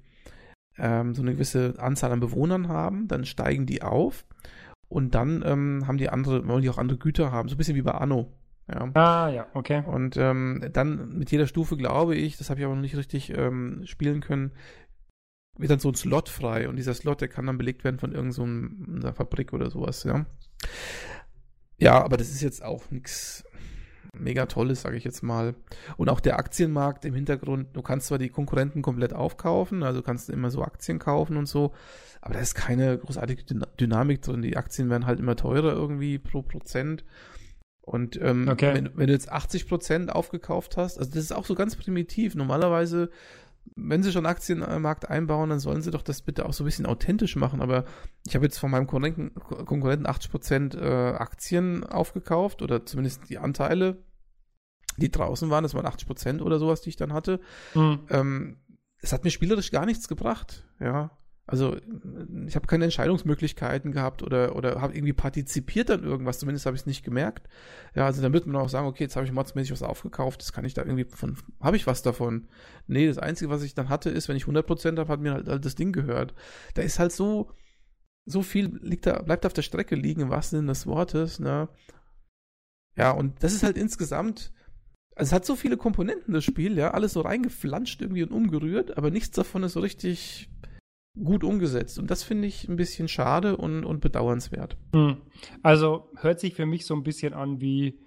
ähm, 0.77 1.15
so 1.15 1.23
eine 1.23 1.33
gewisse 1.33 1.75
Anzahl 1.79 2.13
an 2.13 2.21
Bewohnern 2.21 2.69
haben, 2.69 3.09
dann 3.09 3.25
steigen 3.25 3.67
die 3.67 3.83
auf. 3.83 4.25
Und 4.89 5.15
dann 5.15 5.43
ähm, 5.47 5.85
haben 5.87 5.99
die 5.99 6.09
andere, 6.09 6.47
wollen 6.49 6.63
die 6.63 6.71
auch 6.71 6.79
andere 6.79 6.99
Güter 6.99 7.31
haben, 7.31 7.49
so 7.49 7.55
ein 7.55 7.59
bisschen 7.59 7.77
wie 7.77 7.83
bei 7.83 7.93
Anno. 7.93 8.33
Ja. 8.69 8.91
Ah, 8.95 9.29
ja, 9.29 9.47
okay. 9.55 9.83
Und 9.87 10.17
ähm, 10.17 10.69
dann 10.73 11.19
mit 11.19 11.31
jeder 11.31 11.47
Stufe 11.47 11.77
glaube 11.77 12.17
ich, 12.17 12.37
das 12.37 12.51
habe 12.51 12.61
ich 12.61 12.67
aber 12.67 12.75
noch 12.75 12.83
nicht 12.83 12.97
richtig 12.97 13.31
ähm, 13.37 13.83
spielen 13.85 14.21
können, 14.21 14.53
wird 15.57 15.71
dann 15.71 15.79
so 15.79 15.89
ein 15.89 15.95
Slot 15.95 16.29
frei 16.29 16.69
und 16.69 16.77
dieser 16.77 16.95
Slot, 16.95 17.21
der 17.21 17.29
kann 17.29 17.47
dann 17.47 17.59
belegt 17.59 17.85
werden 17.85 17.99
von 17.99 18.13
irgendeiner 18.13 19.11
so 19.11 19.13
Fabrik 19.13 19.53
oder 19.53 19.71
sowas, 19.71 20.05
ja. 20.05 20.27
Ja, 21.79 22.03
aber 22.03 22.17
das 22.17 22.29
ist 22.29 22.43
jetzt 22.43 22.63
auch 22.63 22.91
nichts 22.91 23.45
mega 24.13 24.47
Tolles, 24.47 24.83
sage 24.83 24.97
ich 24.97 25.05
jetzt 25.05 25.23
mal. 25.23 25.55
Und 25.97 26.09
auch 26.09 26.21
der 26.21 26.39
Aktienmarkt 26.39 27.05
im 27.05 27.15
Hintergrund, 27.15 27.69
du 27.75 27.83
kannst 27.83 28.07
zwar 28.07 28.19
die 28.19 28.29
Konkurrenten 28.29 28.83
komplett 28.83 29.13
aufkaufen, 29.13 29.83
also 29.83 30.03
kannst 30.03 30.29
du 30.29 30.33
immer 30.33 30.51
so 30.51 30.63
Aktien 30.63 30.99
kaufen 30.99 31.37
und 31.37 31.47
so, 31.47 31.73
aber 32.21 32.35
da 32.35 32.41
ist 32.41 32.55
keine 32.55 32.99
großartige 32.99 33.45
Dynamik 33.81 34.23
drin. 34.23 34.43
Die 34.43 34.57
Aktien 34.57 34.91
werden 34.91 35.07
halt 35.07 35.21
immer 35.21 35.37
teurer 35.37 35.73
irgendwie 35.73 36.19
pro 36.19 36.43
Prozent. 36.43 37.05
Und 37.81 38.21
ähm, 38.21 38.49
okay. 38.49 38.75
wenn, 38.75 38.91
wenn, 38.97 39.07
du 39.07 39.15
jetzt 39.15 39.33
80 39.33 39.67
Prozent 39.67 40.13
aufgekauft 40.13 40.77
hast, 40.77 40.99
also 40.99 41.11
das 41.11 41.25
ist 41.25 41.33
auch 41.33 41.47
so 41.47 41.55
ganz 41.55 41.75
primitiv. 41.75 42.35
Normalerweise, 42.35 43.11
wenn 43.77 44.03
sie 44.03 44.13
schon 44.13 44.27
Aktien 44.27 44.63
im 44.63 44.83
Markt 44.83 45.09
einbauen, 45.09 45.51
dann 45.51 45.61
sollen 45.61 45.83
sie 45.83 45.91
doch 45.91 46.03
das 46.03 46.23
bitte 46.23 46.47
auch 46.47 46.53
so 46.53 46.65
ein 46.65 46.67
bisschen 46.67 46.87
authentisch 46.87 47.37
machen. 47.37 47.61
Aber 47.61 47.85
ich 48.27 48.35
habe 48.35 48.45
jetzt 48.45 48.59
von 48.59 48.71
meinem 48.71 48.87
Konkurrenten, 48.87 49.35
Konkurrenten 49.35 50.07
80 50.07 50.31
Prozent 50.31 50.75
äh, 50.75 50.81
Aktien 50.81 51.85
aufgekauft 51.85 52.63
oder 52.63 52.85
zumindest 52.87 53.29
die 53.29 53.39
Anteile, 53.39 54.03
die 54.97 55.11
draußen 55.11 55.51
waren. 55.51 55.63
Das 55.63 55.75
waren 55.75 55.87
80 55.87 56.07
Prozent 56.07 56.43
oder 56.43 56.59
sowas, 56.59 56.81
die 56.81 56.91
ich 56.91 56.97
dann 56.97 57.13
hatte. 57.13 57.41
Mhm. 57.75 58.01
Ähm, 58.11 58.57
es 59.01 59.13
hat 59.13 59.25
mir 59.25 59.31
spielerisch 59.31 59.71
gar 59.71 59.87
nichts 59.87 60.09
gebracht. 60.09 60.67
Ja, 60.81 61.11
also 61.49 61.79
ich 62.47 62.57
habe 62.57 62.67
keine 62.67 62.85
Entscheidungsmöglichkeiten 62.85 63.91
gehabt 63.91 64.23
oder, 64.23 64.55
oder 64.55 64.83
habe 64.83 64.95
irgendwie 64.95 65.15
partizipiert 65.15 65.91
an 65.91 66.05
irgendwas, 66.05 66.39
zumindest 66.39 66.67
habe 66.67 66.77
ich 66.77 66.83
es 66.83 66.87
nicht 66.87 67.03
gemerkt. 67.03 67.49
Ja, 67.95 68.05
also 68.05 68.21
dann 68.21 68.35
wird 68.35 68.47
man 68.47 68.57
auch 68.57 68.69
sagen, 68.69 68.87
okay, 68.87 69.05
jetzt 69.05 69.17
habe 69.17 69.25
ich 69.25 69.33
modsmäßig 69.33 69.73
was 69.73 69.83
aufgekauft, 69.83 70.43
das 70.43 70.53
kann 70.53 70.67
ich 70.67 70.75
da 70.75 70.83
irgendwie 70.83 71.07
von, 71.07 71.39
habe 71.59 71.79
ich 71.79 71.87
was 71.87 72.03
davon? 72.03 72.49
Nee, 72.87 73.07
das 73.07 73.17
Einzige, 73.17 73.51
was 73.51 73.63
ich 73.63 73.75
dann 73.75 73.89
hatte, 73.89 74.11
ist, 74.11 74.29
wenn 74.29 74.37
ich 74.37 74.45
100% 74.45 74.99
habe, 74.99 75.11
hat 75.11 75.21
mir 75.21 75.33
halt, 75.33 75.49
halt 75.49 75.65
das 75.65 75.75
Ding 75.75 75.93
gehört. 75.93 76.35
Da 76.75 76.83
ist 76.83 76.99
halt 76.99 77.13
so, 77.13 77.51
so 78.27 78.43
viel 78.43 78.79
liegt 78.83 79.07
da, 79.07 79.23
bleibt 79.23 79.47
auf 79.47 79.55
der 79.55 79.63
Strecke 79.63 79.95
liegen, 79.95 80.21
im 80.21 80.31
wahrsten 80.31 80.59
Sinne 80.59 80.73
des 80.73 80.87
Wortes, 80.87 81.41
ne? 81.41 81.71
Ja, 82.95 83.13
und 83.13 83.43
das 83.43 83.55
ist 83.55 83.63
halt 83.63 83.79
insgesamt, 83.79 84.53
also 85.17 85.31
es 85.31 85.33
hat 85.33 85.47
so 85.47 85.57
viele 85.57 85.79
Komponenten, 85.79 86.35
das 86.35 86.45
Spiel, 86.45 86.77
ja, 86.77 86.91
alles 86.91 87.15
so 87.15 87.23
reingeflanscht 87.23 88.03
irgendwie 88.03 88.23
und 88.23 88.33
umgerührt, 88.33 88.99
aber 88.99 89.11
nichts 89.11 89.31
davon 89.31 89.63
ist 89.63 89.73
so 89.73 89.81
richtig 89.81 90.51
gut 91.17 91.45
umgesetzt. 91.45 91.99
Und 91.99 92.11
das 92.11 92.23
finde 92.23 92.49
ich 92.49 92.69
ein 92.69 92.77
bisschen 92.77 93.09
schade 93.09 93.57
und, 93.57 93.85
und 93.85 94.01
bedauernswert. 94.01 94.77
Hm. 94.93 95.19
Also 95.63 96.11
hört 96.17 96.41
sich 96.41 96.55
für 96.55 96.67
mich 96.67 96.87
so 96.87 96.95
ein 96.95 97.03
bisschen 97.03 97.35
an 97.35 97.61
wie, 97.61 97.99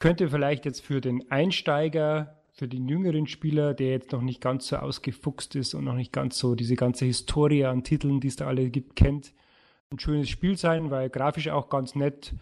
könnte 0.00 0.28
vielleicht 0.28 0.64
jetzt 0.64 0.80
für 0.80 1.00
den 1.00 1.30
Einsteiger, 1.30 2.40
für 2.52 2.68
den 2.68 2.88
jüngeren 2.88 3.26
Spieler, 3.26 3.74
der 3.74 3.90
jetzt 3.90 4.12
noch 4.12 4.22
nicht 4.22 4.40
ganz 4.40 4.68
so 4.68 4.76
ausgefuchst 4.76 5.56
ist 5.56 5.74
und 5.74 5.84
noch 5.84 5.94
nicht 5.94 6.12
ganz 6.12 6.38
so 6.38 6.54
diese 6.54 6.76
ganze 6.76 7.04
Historie 7.04 7.64
an 7.64 7.82
Titeln, 7.82 8.20
die 8.20 8.28
es 8.28 8.36
da 8.36 8.46
alle 8.46 8.70
gibt, 8.70 8.96
kennt, 8.96 9.32
ein 9.90 9.98
schönes 9.98 10.28
Spiel 10.28 10.56
sein, 10.56 10.90
weil 10.90 11.10
grafisch 11.10 11.48
auch 11.48 11.68
ganz 11.68 11.94
nett. 11.94 12.34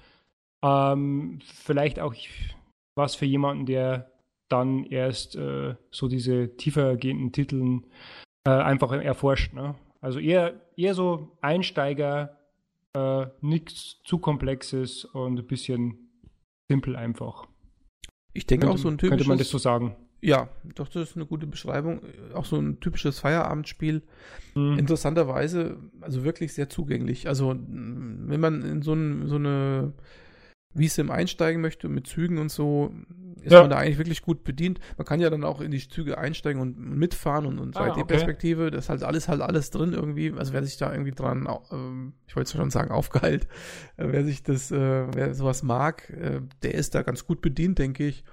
Ähm, 0.62 1.40
vielleicht 1.44 1.98
auch 1.98 2.14
was 2.94 3.14
für 3.14 3.26
jemanden, 3.26 3.66
der 3.66 4.10
dann 4.50 4.84
erst 4.84 5.34
äh, 5.36 5.74
so 5.90 6.08
diese 6.08 6.56
tiefer 6.56 6.96
gehenden 6.96 7.32
Titeln 7.32 7.86
äh, 8.44 8.50
einfach 8.50 8.92
erforscht. 8.92 9.52
Ne? 9.52 9.74
Also 10.00 10.18
eher, 10.18 10.60
eher 10.76 10.94
so 10.94 11.36
Einsteiger, 11.40 12.38
äh, 12.94 13.26
nichts 13.40 14.02
zu 14.04 14.18
komplexes 14.18 15.04
und 15.04 15.38
ein 15.38 15.46
bisschen 15.46 16.10
simpel 16.68 16.96
einfach. 16.96 17.46
Ich 18.34 18.46
denke 18.46 18.68
auch 18.68 18.78
so 18.78 18.88
ein 18.88 18.98
typisches. 18.98 19.10
Könnte 19.10 19.28
man 19.28 19.38
das 19.38 19.50
so 19.50 19.58
sagen? 19.58 19.96
Ja, 20.20 20.48
doch, 20.76 20.88
das 20.88 21.10
ist 21.10 21.16
eine 21.16 21.26
gute 21.26 21.46
Beschreibung. 21.46 22.00
Auch 22.32 22.44
so 22.44 22.56
ein 22.56 22.78
typisches 22.80 23.18
Feierabendspiel. 23.18 24.02
Mhm. 24.54 24.78
Interessanterweise, 24.78 25.78
also 26.00 26.22
wirklich 26.22 26.54
sehr 26.54 26.68
zugänglich. 26.68 27.26
Also, 27.26 27.50
wenn 27.50 28.40
man 28.40 28.62
in 28.62 28.82
so, 28.82 28.94
ein, 28.94 29.26
so 29.26 29.34
eine 29.34 29.92
Wiese 30.74 31.10
einsteigen 31.10 31.60
möchte 31.60 31.88
mit 31.88 32.06
Zügen 32.06 32.38
und 32.38 32.50
so, 32.50 32.94
ist 33.42 33.52
ja. 33.52 33.60
man 33.60 33.70
da 33.70 33.78
eigentlich 33.78 33.98
wirklich 33.98 34.22
gut 34.22 34.44
bedient. 34.44 34.80
Man 34.96 35.06
kann 35.06 35.20
ja 35.20 35.30
dann 35.30 35.44
auch 35.44 35.60
in 35.60 35.70
die 35.70 35.86
Züge 35.86 36.18
einsteigen 36.18 36.60
und 36.60 36.78
mitfahren 36.78 37.46
und, 37.46 37.58
und 37.58 37.76
3D-Perspektive, 37.76 38.62
ah, 38.62 38.66
okay. 38.66 38.76
das 38.76 38.84
ist 38.84 38.88
halt 38.90 39.02
alles 39.02 39.28
halt 39.28 39.40
alles 39.40 39.70
drin 39.70 39.92
irgendwie. 39.92 40.32
Also 40.32 40.52
wer 40.52 40.62
sich 40.64 40.76
da 40.76 40.92
irgendwie 40.92 41.12
dran, 41.12 41.48
ähm, 41.70 42.14
ich 42.26 42.36
wollte 42.36 42.56
schon 42.56 42.70
sagen, 42.70 42.90
aufgeheilt, 42.90 43.48
äh, 43.96 44.06
wer 44.08 44.24
sich 44.24 44.42
das, 44.42 44.70
äh, 44.70 45.06
wer 45.14 45.34
sowas 45.34 45.62
mag, 45.62 46.08
äh, 46.10 46.40
der 46.62 46.74
ist 46.74 46.94
da 46.94 47.02
ganz 47.02 47.26
gut 47.26 47.40
bedient, 47.40 47.78
denke 47.78 48.06
ich. 48.06 48.24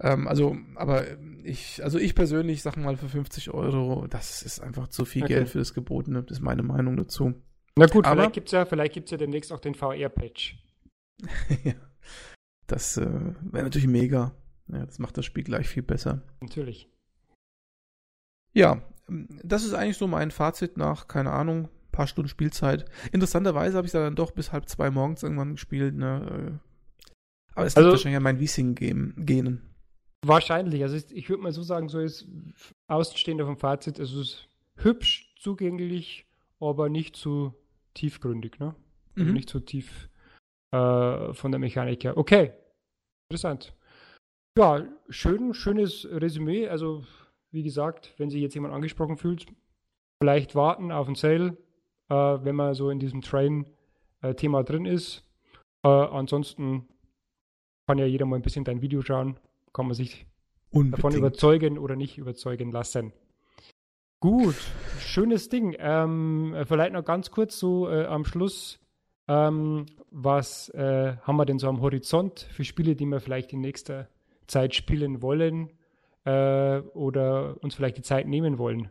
Ähm, 0.00 0.28
also, 0.28 0.56
aber 0.76 1.04
ich, 1.42 1.82
also 1.82 1.98
ich 1.98 2.14
persönlich 2.14 2.62
sag 2.62 2.76
mal 2.76 2.96
für 2.96 3.08
50 3.08 3.50
Euro, 3.50 4.06
das 4.06 4.42
ist 4.42 4.60
einfach 4.60 4.88
zu 4.88 5.04
viel 5.04 5.24
okay. 5.24 5.34
Geld 5.34 5.48
für 5.48 5.58
das 5.58 5.74
Gebotene. 5.74 6.22
Das 6.22 6.38
ist 6.38 6.42
meine 6.42 6.62
Meinung 6.62 6.96
dazu. 6.96 7.34
Na 7.76 7.86
gut, 7.86 8.06
aber, 8.06 8.16
vielleicht 8.16 8.34
gibt's 8.34 8.52
ja, 8.52 8.64
vielleicht 8.64 8.94
gibt's 8.94 9.10
ja 9.10 9.16
demnächst 9.16 9.52
auch 9.52 9.60
den 9.60 9.74
VR-Patch. 9.74 10.56
ja. 11.64 11.74
Das 12.68 12.96
äh, 12.96 13.06
wäre 13.06 13.64
natürlich 13.64 13.88
mega. 13.88 14.34
Ja, 14.68 14.84
das 14.86 14.98
macht 14.98 15.16
das 15.16 15.24
Spiel 15.24 15.42
gleich 15.42 15.66
viel 15.66 15.82
besser. 15.82 16.22
Natürlich. 16.40 16.88
Ja, 18.52 18.82
das 19.08 19.64
ist 19.64 19.72
eigentlich 19.72 19.96
so 19.96 20.06
mein 20.06 20.30
Fazit 20.30 20.76
nach, 20.76 21.08
keine 21.08 21.32
Ahnung, 21.32 21.70
paar 21.90 22.06
Stunden 22.06 22.28
Spielzeit. 22.28 22.84
Interessanterweise 23.10 23.76
habe 23.76 23.86
ich 23.86 23.92
da 23.92 24.00
dann 24.00 24.14
doch 24.14 24.30
bis 24.32 24.52
halb 24.52 24.68
zwei 24.68 24.90
morgens 24.90 25.22
irgendwann 25.22 25.52
gespielt. 25.52 25.94
Ne? 25.94 26.60
Aber 27.54 27.66
es 27.66 27.76
also, 27.76 27.90
wahrscheinlich 27.90 28.18
an 28.18 28.22
meinen 28.22 28.40
Wiesing-Genen. 28.40 29.62
Wahrscheinlich. 30.22 30.82
Also 30.82 30.96
ich 31.10 31.28
würde 31.30 31.42
mal 31.42 31.52
so 31.52 31.62
sagen, 31.62 31.88
so 31.88 32.00
ist 32.00 32.26
Außenstehender 32.88 33.46
vom 33.46 33.56
Fazit, 33.56 33.98
es 33.98 34.12
ist 34.12 34.48
hübsch, 34.76 35.34
zugänglich, 35.38 36.26
aber 36.60 36.88
nicht 36.90 37.16
zu 37.16 37.54
tiefgründig. 37.94 38.58
Ne? 38.58 38.74
Also 39.16 39.28
mhm. 39.30 39.34
nicht 39.34 39.48
zu 39.48 39.60
tief 39.60 40.10
äh, 40.70 41.32
von 41.32 41.50
der 41.50 41.58
Mechanik 41.58 42.04
her. 42.04 42.16
Okay, 42.16 42.52
interessant. 43.28 43.74
Ja, 44.56 44.84
schön, 45.08 45.54
schönes 45.54 46.06
Resümee. 46.10 46.68
Also, 46.68 47.04
wie 47.50 47.62
gesagt, 47.62 48.14
wenn 48.18 48.30
sich 48.30 48.42
jetzt 48.42 48.54
jemand 48.54 48.74
angesprochen 48.74 49.16
fühlt, 49.16 49.46
vielleicht 50.20 50.54
warten 50.54 50.90
auf 50.90 51.08
ein 51.08 51.14
Sale, 51.14 51.56
äh, 52.08 52.14
wenn 52.14 52.56
man 52.56 52.74
so 52.74 52.90
in 52.90 52.98
diesem 52.98 53.20
Train-Thema 53.20 54.64
drin 54.64 54.84
ist. 54.84 55.24
Äh, 55.84 55.88
ansonsten 55.88 56.88
kann 57.86 57.98
ja 57.98 58.06
jeder 58.06 58.26
mal 58.26 58.36
ein 58.36 58.42
bisschen 58.42 58.64
dein 58.64 58.82
Video 58.82 59.00
schauen, 59.00 59.38
kann 59.72 59.86
man 59.86 59.94
sich 59.94 60.26
Unbedingt. 60.70 60.98
davon 60.98 61.14
überzeugen 61.14 61.78
oder 61.78 61.96
nicht 61.96 62.18
überzeugen 62.18 62.72
lassen. 62.72 63.12
Gut, 64.20 64.56
schönes 64.98 65.48
Ding. 65.48 65.76
Ähm, 65.78 66.56
vielleicht 66.66 66.92
noch 66.92 67.04
ganz 67.04 67.30
kurz 67.30 67.58
so 67.58 67.88
äh, 67.88 68.06
am 68.06 68.24
Schluss 68.24 68.80
Ähm, 69.28 69.86
was 70.10 70.70
äh, 70.70 71.16
haben 71.22 71.36
wir 71.36 71.44
denn 71.44 71.58
so 71.58 71.68
am 71.68 71.80
Horizont 71.80 72.48
für 72.50 72.64
Spiele, 72.64 72.96
die 72.96 73.06
wir 73.06 73.20
vielleicht 73.20 73.52
in 73.52 73.60
nächster 73.60 74.08
Zeit 74.46 74.74
spielen 74.74 75.20
wollen 75.22 75.70
äh, 76.24 76.78
oder 76.94 77.62
uns 77.62 77.74
vielleicht 77.74 77.98
die 77.98 78.02
Zeit 78.02 78.26
nehmen 78.26 78.58
wollen? 78.58 78.88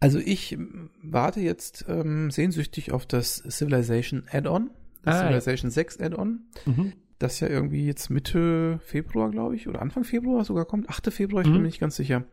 Also 0.00 0.18
ich 0.18 0.56
warte 1.02 1.40
jetzt 1.40 1.84
ähm, 1.88 2.30
sehnsüchtig 2.30 2.92
auf 2.92 3.06
das 3.06 3.36
Civilization 3.36 4.24
Add-on, 4.30 4.70
das 5.02 5.16
ah, 5.16 5.20
Civilization 5.20 5.70
ja. 5.70 5.74
6 5.74 6.00
Add-on, 6.00 6.40
mhm. 6.64 6.92
das 7.18 7.40
ja 7.40 7.48
irgendwie 7.48 7.86
jetzt 7.86 8.10
Mitte 8.10 8.78
Februar, 8.84 9.30
glaube 9.30 9.56
ich, 9.56 9.68
oder 9.68 9.80
Anfang 9.80 10.04
Februar 10.04 10.44
sogar 10.44 10.64
kommt, 10.64 10.88
8. 10.88 11.12
Februar, 11.12 11.42
ich 11.42 11.48
mhm. 11.48 11.54
bin 11.54 11.62
mir 11.62 11.68
nicht 11.68 11.80
ganz 11.80 11.96
sicher. 11.96 12.24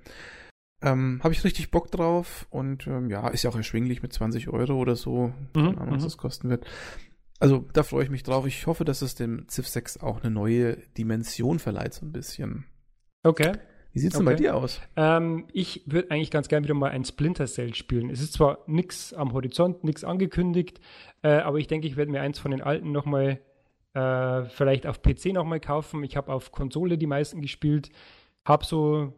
Ähm, 0.84 1.22
Habe 1.24 1.34
ich 1.34 1.44
richtig 1.44 1.72
Bock 1.72 1.90
drauf 1.92 2.46
und 2.50 2.88
ähm, 2.88 3.10
ja, 3.10 3.30
ist 3.30 3.44
ja 3.44 3.50
auch 3.50 3.56
erschwinglich 3.56 4.04
mit 4.04 4.12
20 4.12 4.50
Euro 4.50 4.76
oder 4.76 4.96
so. 4.96 5.34
Mhm. 5.54 5.54
Keine 5.54 5.78
Ahnung, 5.82 5.96
was 5.96 6.04
mhm. 6.04 6.08
das 6.08 6.18
kosten 6.18 6.50
wird. 6.50 6.66
Also 7.40 7.66
da 7.74 7.84
freue 7.84 8.04
ich 8.04 8.10
mich 8.10 8.24
drauf. 8.24 8.46
Ich 8.46 8.68
hoffe, 8.68 8.86
dass 8.86 9.02
es 9.02 9.16
dem 9.16 9.48
Civ 9.50 9.68
6 9.68 9.98
auch 9.98 10.22
eine 10.22 10.32
neue 10.32 10.78
Dimension 10.98 11.60
verleiht, 11.60 11.94
so 11.94 12.06
ein 12.06 12.12
bisschen. 12.12 12.66
Okay. 13.24 13.54
Wie 13.94 14.00
sieht 14.00 14.12
es 14.12 14.16
okay. 14.16 14.26
denn 14.26 14.34
bei 14.34 14.42
dir 14.42 14.56
aus? 14.56 14.82
Ähm, 14.96 15.46
ich 15.54 15.84
würde 15.86 16.12
eigentlich 16.12 16.32
ganz 16.32 16.48
gerne 16.48 16.64
wieder 16.64 16.74
mal 16.74 16.90
ein 16.90 17.06
Splinter 17.06 17.46
Cell 17.46 17.76
spielen. 17.76 18.10
Es 18.10 18.22
ist 18.22 18.34
zwar 18.34 18.60
nichts 18.66 19.14
am 19.14 19.34
Horizont, 19.34 19.84
nichts 19.84 20.04
angekündigt, 20.04 20.82
äh, 21.22 21.30
aber 21.30 21.60
ich 21.60 21.68
denke, 21.68 21.88
ich 21.88 21.96
werde 21.96 22.12
mir 22.12 22.22
eins 22.22 22.40
von 22.40 22.52
den 22.52 22.62
alten 22.62 22.92
nochmal 22.92 23.40
äh, 23.94 24.46
vielleicht 24.46 24.88
auf 24.88 25.02
PC 25.02 25.28
nochmal 25.28 25.60
kaufen. 25.60 26.04
Ich 26.04 26.18
habe 26.18 26.34
auf 26.34 26.52
Konsole 26.52 26.98
die 26.98 27.08
meisten 27.08 27.42
gespielt, 27.42 27.90
habe 28.46 28.66
so 28.66 29.14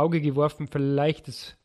Auge 0.00 0.20
geworfen, 0.20 0.68
vielleicht 0.68 1.28
das 1.28 1.56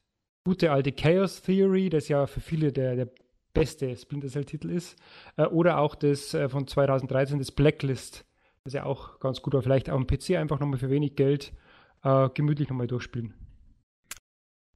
gute 0.46 0.72
alte 0.72 0.92
Chaos 0.92 1.42
Theory, 1.42 1.90
das 1.90 2.08
ja 2.08 2.28
für 2.28 2.42
viele 2.42 2.72
der, 2.72 2.96
der 2.96 3.10
beste 3.54 3.96
Splinter 3.96 4.28
Cell-Titel 4.28 4.70
ist, 4.70 4.96
äh, 5.38 5.46
oder 5.46 5.80
auch 5.80 5.96
das 5.96 6.34
äh, 6.34 6.50
von 6.50 6.68
2013, 6.68 7.40
das 7.40 7.52
Blacklist, 7.52 8.26
das 8.64 8.74
ja 8.74 8.84
auch 8.84 9.20
ganz 9.20 9.42
gut 9.42 9.54
war. 9.54 9.64
Vielleicht 9.64 9.88
dem 9.88 10.06
PC 10.06 10.32
einfach 10.32 10.60
nochmal 10.60 10.78
für 10.78 10.90
wenig 10.90 11.16
Geld 11.16 11.54
äh, 12.04 12.30
gemütlich 12.34 12.70
nochmal 12.70 12.88
durchspielen. 12.88 13.34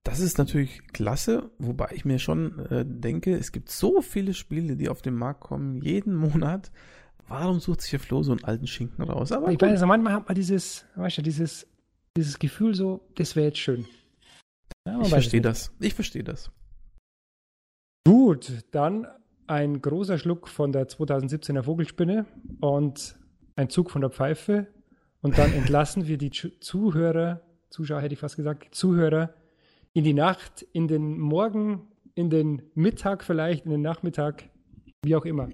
Das 0.03 0.19
ist 0.19 0.37
natürlich 0.37 0.87
klasse, 0.87 1.51
wobei 1.59 1.89
ich 1.93 2.05
mir 2.05 2.17
schon 2.17 2.65
äh, 2.69 2.83
denke, 2.85 3.35
es 3.35 3.51
gibt 3.51 3.69
so 3.69 4.01
viele 4.01 4.33
Spiele, 4.33 4.75
die 4.75 4.89
auf 4.89 5.03
den 5.03 5.13
Markt 5.13 5.41
kommen, 5.41 5.81
jeden 5.81 6.15
Monat. 6.33 6.71
Warum 7.27 7.59
sucht 7.59 7.81
sich 7.81 7.91
der 7.91 7.99
Flo 7.99 8.23
so 8.23 8.31
einen 8.31 8.43
alten 8.43 8.65
Schinken 8.65 9.03
raus? 9.03 9.31
Aber 9.31 9.51
ich 9.51 9.59
gut. 9.59 9.63
weiß, 9.63 9.73
also 9.73 9.85
manchmal 9.85 10.13
hat 10.13 10.27
man 10.27 10.33
dieses, 10.33 10.85
weißt 10.95 11.19
du, 11.19 11.21
dieses, 11.21 11.67
dieses 12.19 12.37
Gefühl 12.37 12.75
so, 12.75 13.07
das 13.15 13.35
wäre 13.37 13.47
jetzt 13.47 13.59
schön. 13.59 13.85
Ja, 14.85 15.01
ich 15.01 15.07
verstehe 15.07 15.41
das. 15.41 15.73
Ich 15.79 15.93
verstehe 15.93 16.23
das. 16.23 16.51
Gut, 18.05 18.65
dann 18.71 19.07
ein 19.47 19.81
großer 19.81 20.17
Schluck 20.17 20.49
von 20.49 20.73
der 20.73 20.89
2017er 20.89 21.63
Vogelspinne 21.63 22.25
und 22.59 23.17
ein 23.55 23.69
Zug 23.69 23.89
von 23.89 24.01
der 24.01 24.09
Pfeife 24.09 24.67
und 25.21 25.37
dann 25.37 25.53
entlassen 25.53 26.07
wir 26.07 26.17
die 26.17 26.29
Zuhörer, 26.29 27.41
Zuschauer 27.69 28.01
hätte 28.01 28.13
ich 28.13 28.19
fast 28.19 28.35
gesagt, 28.35 28.75
Zuhörer 28.75 29.33
in 29.93 30.03
die 30.03 30.13
Nacht, 30.13 30.63
in 30.73 30.87
den 30.87 31.17
Morgen, 31.17 31.87
in 32.15 32.29
den 32.29 32.63
Mittag 32.75 33.23
vielleicht, 33.23 33.65
in 33.65 33.71
den 33.71 33.81
Nachmittag, 33.81 34.49
wie 35.03 35.15
auch 35.15 35.25
immer. 35.25 35.49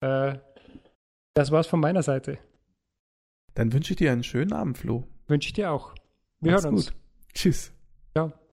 Äh, 0.00 0.38
das 1.34 1.50
war's 1.50 1.66
von 1.66 1.80
meiner 1.80 2.02
Seite. 2.02 2.38
Dann 3.54 3.72
wünsche 3.72 3.92
ich 3.92 3.96
dir 3.96 4.12
einen 4.12 4.22
schönen 4.22 4.52
Abend, 4.52 4.78
Flo. 4.78 5.04
Wünsche 5.26 5.48
ich 5.48 5.52
dir 5.54 5.70
auch. 5.70 5.94
Wir 6.40 6.52
Mach's 6.52 6.64
hören 6.64 6.74
uns. 6.74 6.86
Gut. 6.86 6.96
Tschüss. 7.34 7.72